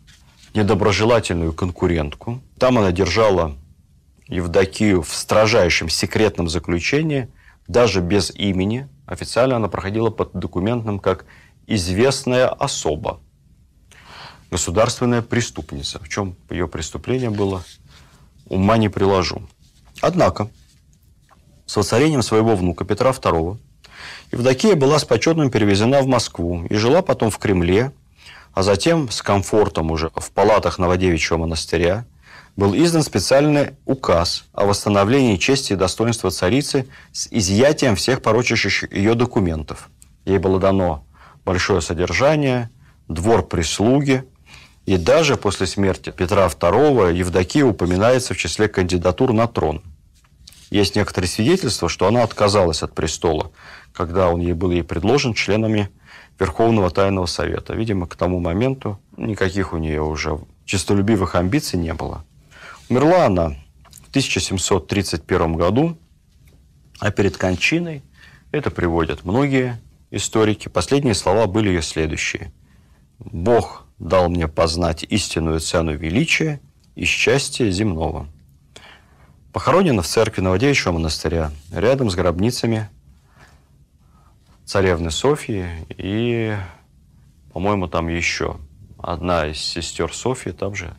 недоброжелательную 0.53 1.53
конкурентку. 1.53 2.41
Там 2.59 2.77
она 2.77 2.91
держала 2.91 3.55
Евдокию 4.27 5.01
в 5.01 5.13
строжайшем 5.13 5.87
секретном 5.89 6.49
заключении, 6.49 7.29
даже 7.67 8.01
без 8.01 8.31
имени. 8.31 8.87
Официально 9.05 9.57
она 9.57 9.67
проходила 9.67 10.09
под 10.09 10.33
документом 10.33 10.99
как 10.99 11.25
известная 11.67 12.47
особа, 12.47 13.19
государственная 14.51 15.21
преступница. 15.21 15.99
В 15.99 16.09
чем 16.09 16.35
ее 16.49 16.67
преступление 16.67 17.29
было, 17.29 17.63
ума 18.47 18.77
не 18.77 18.89
приложу. 18.89 19.47
Однако, 20.01 20.49
с 21.65 21.75
воцарением 21.75 22.21
своего 22.21 22.55
внука 22.55 22.85
Петра 22.85 23.11
II 23.11 23.59
Евдокия 24.31 24.75
была 24.75 24.99
с 24.99 25.05
почетным 25.05 25.49
перевезена 25.49 26.01
в 26.01 26.07
Москву 26.07 26.65
и 26.65 26.75
жила 26.75 27.01
потом 27.01 27.29
в 27.29 27.37
Кремле, 27.37 27.91
а 28.53 28.63
затем 28.63 29.09
с 29.09 29.21
комфортом 29.21 29.91
уже 29.91 30.09
в 30.15 30.31
палатах 30.31 30.79
Новодевичьего 30.79 31.37
монастыря 31.37 32.05
был 32.55 32.73
издан 32.75 33.03
специальный 33.03 33.71
указ 33.85 34.45
о 34.53 34.65
восстановлении 34.65 35.35
чести 35.35 35.73
и 35.73 35.75
достоинства 35.75 36.31
царицы 36.31 36.87
с 37.11 37.27
изъятием 37.29 37.95
всех 37.95 38.21
порочащих 38.21 38.91
ее 38.91 39.13
документов. 39.13 39.89
Ей 40.25 40.37
было 40.37 40.59
дано 40.59 41.05
большое 41.43 41.81
содержание, 41.81 42.69
двор 43.07 43.45
прислуги, 43.45 44.23
и 44.85 44.97
даже 44.97 45.35
после 45.35 45.67
смерти 45.67 46.11
Петра 46.15 46.45
II 46.47 47.13
Евдокия 47.13 47.65
упоминается 47.65 48.33
в 48.33 48.37
числе 48.37 48.67
кандидатур 48.67 49.33
на 49.33 49.47
трон. 49.47 49.81
Есть 50.69 50.95
некоторые 50.95 51.29
свидетельства, 51.29 51.89
что 51.89 52.07
она 52.07 52.23
отказалась 52.23 52.83
от 52.83 52.93
престола, 52.93 53.51
когда 53.93 54.29
он 54.29 54.39
ей 54.39 54.53
был 54.53 54.71
ей 54.71 54.83
предложен 54.83 55.33
членами 55.33 55.89
Верховного 56.39 56.89
Тайного 56.89 57.27
Совета. 57.27 57.73
Видимо, 57.73 58.07
к 58.07 58.15
тому 58.15 58.39
моменту 58.39 58.99
никаких 59.17 59.73
у 59.73 59.77
нее 59.77 60.01
уже 60.01 60.39
честолюбивых 60.65 61.35
амбиций 61.35 61.79
не 61.79 61.93
было. 61.93 62.23
Умерла 62.87 63.25
она 63.25 63.55
в 64.03 64.09
1731 64.09 65.53
году, 65.53 65.97
а 66.99 67.11
перед 67.11 67.35
кончиной, 67.35 68.03
это 68.51 68.69
приводят 68.69 69.25
многие 69.25 69.81
историки, 70.11 70.69
последние 70.69 71.15
слова 71.15 71.47
были 71.47 71.69
ее 71.69 71.81
следующие. 71.81 72.51
«Бог 73.17 73.85
дал 73.97 74.29
мне 74.29 74.47
познать 74.47 75.03
истинную 75.03 75.59
цену 75.61 75.95
величия 75.95 76.61
и 76.95 77.05
счастья 77.05 77.69
земного. 77.71 78.27
Похоронена 79.51 80.01
в 80.01 80.07
церкви 80.07 80.41
Новодевичьего 80.41 80.91
монастыря, 80.91 81.51
рядом 81.71 82.11
с 82.11 82.15
гробницами 82.15 82.89
царевны 84.65 85.11
Софьи 85.11 85.65
и, 85.89 86.55
по-моему, 87.51 87.87
там 87.87 88.09
еще 88.09 88.57
одна 88.97 89.47
из 89.47 89.57
сестер 89.57 90.13
Софьи 90.13 90.51
там 90.51 90.75
же 90.75 90.95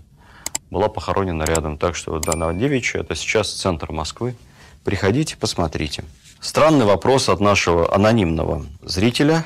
была 0.71 0.89
похоронена 0.89 1.45
рядом. 1.45 1.79
Так 1.79 1.97
что 1.97 2.19
да, 2.19 2.37
Новодевичье– 2.37 3.01
это 3.03 3.15
сейчас 3.15 3.53
центр 3.53 3.93
Москвы. 3.93 4.37
Приходите, 4.85 5.37
посмотрите. 5.37 6.05
Странный 6.41 6.85
вопрос 6.85 7.29
от 7.29 7.41
нашего 7.41 7.93
анонимного 7.95 8.67
зрителя, 8.83 9.45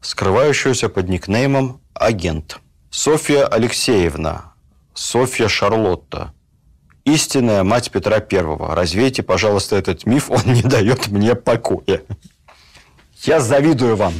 скрывающегося 0.00 0.88
под 0.88 1.08
никнеймом 1.08 1.80
агент. 1.94 2.60
Софья 2.90 3.46
Алексеевна, 3.46 4.54
Софья 4.94 5.48
Шарлотта, 5.48 6.32
истинная 7.04 7.62
мать 7.62 7.90
Петра 7.90 8.20
Первого. 8.20 8.74
Развейте, 8.74 9.22
пожалуйста, 9.22 9.76
этот 9.76 10.06
миф, 10.06 10.30
он 10.30 10.42
не 10.46 10.62
дает 10.62 11.08
мне 11.08 11.34
покоя. 11.34 12.02
Я 13.22 13.40
завидую 13.40 13.96
вам, 13.96 14.14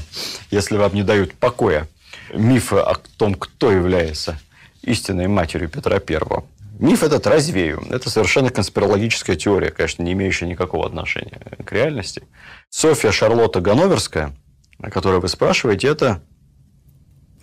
если 0.50 0.76
вам 0.76 0.94
не 0.94 1.02
дают 1.02 1.32
покоя 1.34 1.88
мифы 2.34 2.76
о 2.76 2.96
том, 3.16 3.34
кто 3.34 3.70
является 3.70 4.38
истинной 4.86 5.28
матерью 5.28 5.68
Петра 5.68 5.98
Первого. 5.98 6.44
Миф 6.78 7.02
этот 7.02 7.26
развею. 7.26 7.82
Это 7.90 8.10
совершенно 8.10 8.50
конспирологическая 8.50 9.36
теория, 9.36 9.70
конечно, 9.70 10.02
не 10.02 10.12
имеющая 10.12 10.46
никакого 10.46 10.86
отношения 10.86 11.40
к 11.64 11.72
реальности. 11.72 12.22
Софья 12.70 13.12
Шарлотта 13.12 13.60
Ганноверская, 13.60 14.34
о 14.80 14.90
которой 14.90 15.20
вы 15.20 15.28
спрашиваете, 15.28 15.88
это 15.88 16.22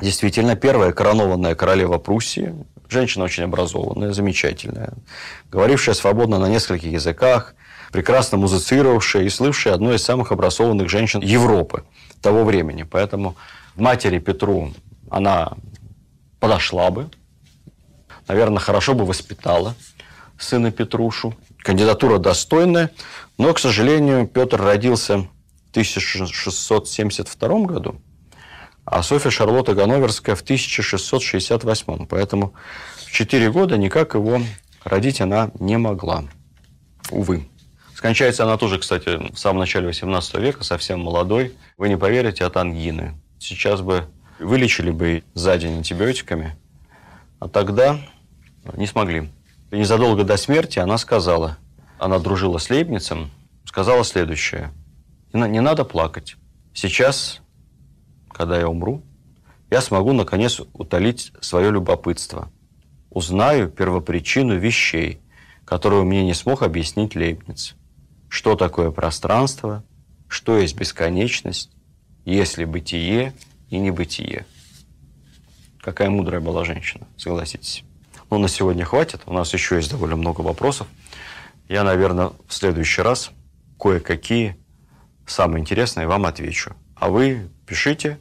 Действительно, 0.04 0.56
первая 0.56 0.91
коронованная 0.91 1.56
королева 1.56 1.98
Пруссии, 1.98 2.54
женщина 2.89 3.26
очень 3.26 3.44
образованная, 3.44 4.12
замечательная, 4.12 4.94
говорившая 5.50 5.96
свободно 5.96 6.39
на 6.39 6.50
нескольких 6.50 6.91
языках, 6.91 7.56
прекрасно 7.91 8.38
музицировавшая 8.38 9.24
и 9.24 9.30
слывшая 9.30 9.74
одной 9.74 9.96
из 9.96 10.04
самых 10.04 10.32
образованных 10.32 10.89
женщин 10.89 11.22
Европы 11.22 11.84
того 12.22 12.44
времени. 12.44 12.84
Поэтому 12.84 13.36
матери 13.76 14.20
Петру 14.20 14.74
она 15.10 15.54
подошла 16.39 16.89
бы, 16.89 17.10
наверное, 18.28 18.59
хорошо 18.59 18.93
бы 18.93 19.05
воспитала 19.05 19.76
сына 20.38 20.71
Петрушу. 20.71 21.36
Кандидатура 21.59 22.17
достойная, 22.17 22.91
но, 23.38 23.53
к 23.53 23.59
сожалению, 23.59 24.28
Петр 24.28 24.61
родился 24.61 25.19
в 25.19 25.71
1672 25.71 27.59
году, 27.65 28.01
а 28.86 29.01
Софья 29.01 29.30
Шарлотта 29.30 29.74
Ганноверская 29.74 30.36
в 30.36 30.41
1668. 30.41 32.05
Поэтому 32.07 32.53
в 33.05 33.11
4 33.11 33.51
года 33.51 33.78
никак 33.78 34.13
его 34.15 34.41
родить 34.84 35.21
она 35.21 35.51
не 35.59 35.78
могла. 35.78 36.26
Увы. 37.09 37.47
Скончается 37.95 38.43
она 38.43 38.57
тоже, 38.57 38.80
кстати, 38.80 39.32
в 39.34 39.38
самом 39.38 39.59
начале 39.59 39.88
18 39.88 40.36
века, 40.36 40.63
совсем 40.63 40.99
молодой. 40.99 41.53
Вы 41.78 41.88
не 41.88 41.97
поверите, 41.97 42.43
от 42.43 42.57
ангины. 42.57 43.13
Сейчас 43.39 43.82
бы 43.82 44.09
вылечили 44.39 44.91
бы 44.91 45.24
за 45.34 45.57
день 45.57 45.78
антибиотиками. 45.78 46.57
А 47.44 47.50
тогда 47.50 48.00
Не 48.78 48.88
смогли. 48.88 49.30
И 49.70 49.78
незадолго 49.78 50.24
до 50.24 50.38
смерти 50.38 50.80
она 50.80 50.98
сказала, 50.98 51.58
она 52.00 52.18
дружила 52.20 52.58
с 52.58 52.70
Лейбницем, 52.70 53.32
сказала 53.66 54.06
следующее. 54.06 54.72
Не 55.34 55.60
надо 55.60 55.84
плакать. 55.84 56.38
Сейчас, 56.74 57.41
когда 58.30 58.58
я 58.58 58.70
умру, 58.70 59.04
я 59.70 59.82
смогу, 59.82 60.14
наконец, 60.14 60.62
утолить 60.72 61.34
свое 61.41 61.70
любопытство. 61.70 62.50
Узнаю 63.10 63.68
первопричину 63.70 64.58
вещей, 64.58 65.20
которую 65.66 66.06
мне 66.06 66.24
не 66.24 66.34
смог 66.34 66.62
объяснить 66.64 67.14
Лейбниц. 67.14 67.76
Что 68.30 68.56
такое 68.56 68.91
пространство, 68.91 69.84
что 70.30 70.58
есть 70.58 70.78
бесконечность, 70.78 71.72
есть 72.24 72.58
ли 72.58 72.64
бытие 72.64 73.34
и 73.70 73.80
небытие. 73.80 74.46
Какая 75.84 76.09
мудрая 76.09 76.39
была 76.39 76.63
женщина, 76.63 77.05
согласитесь. 77.17 77.84
Ну, 78.29 78.38
на 78.38 78.47
сегодня 78.47 78.86
хватит. 78.86 79.21
У 79.25 79.34
нас 79.34 79.53
еще 79.53 79.75
есть 79.75 79.91
довольно 79.91 80.15
много 80.15 80.39
вопросов. 80.39 80.88
Я, 81.67 81.84
наверное, 81.84 82.31
в 82.47 82.53
следующий 82.53 83.01
раз 83.01 83.31
кое-какие 83.77 84.55
самые 85.27 85.59
интересные 85.59 86.07
вам 86.07 86.25
отвечу. 86.25 86.73
А 86.95 87.09
вы 87.09 87.49
пишите, 87.67 88.17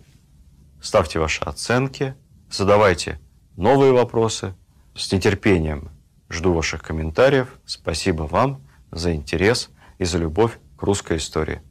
ставьте 0.80 1.20
ваши 1.20 1.44
оценки, 1.44 2.16
задавайте 2.50 3.20
новые 3.56 3.92
вопросы. 3.92 4.54
С 4.96 5.12
нетерпением 5.12 5.90
жду 6.28 6.52
ваших 6.52 6.82
комментариев. 6.82 7.48
Спасибо 7.64 8.24
вам 8.24 8.60
за 8.90 9.14
интерес 9.14 9.70
и 9.98 10.04
за 10.04 10.18
любовь 10.18 10.58
к 10.76 10.82
русской 10.82 11.18
истории. 11.18 11.62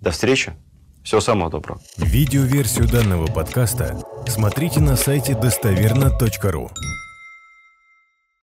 До 0.00 0.12
встречи. 0.12 0.54
Всего 1.04 1.20
самого 1.20 1.50
доброго. 1.50 1.80
Видеоверсию 1.98 2.88
данного 2.88 3.26
подкаста 3.26 4.02
смотрите 4.26 4.80
на 4.80 4.96
сайте 4.96 5.34
достоверно.ру. 5.34 6.70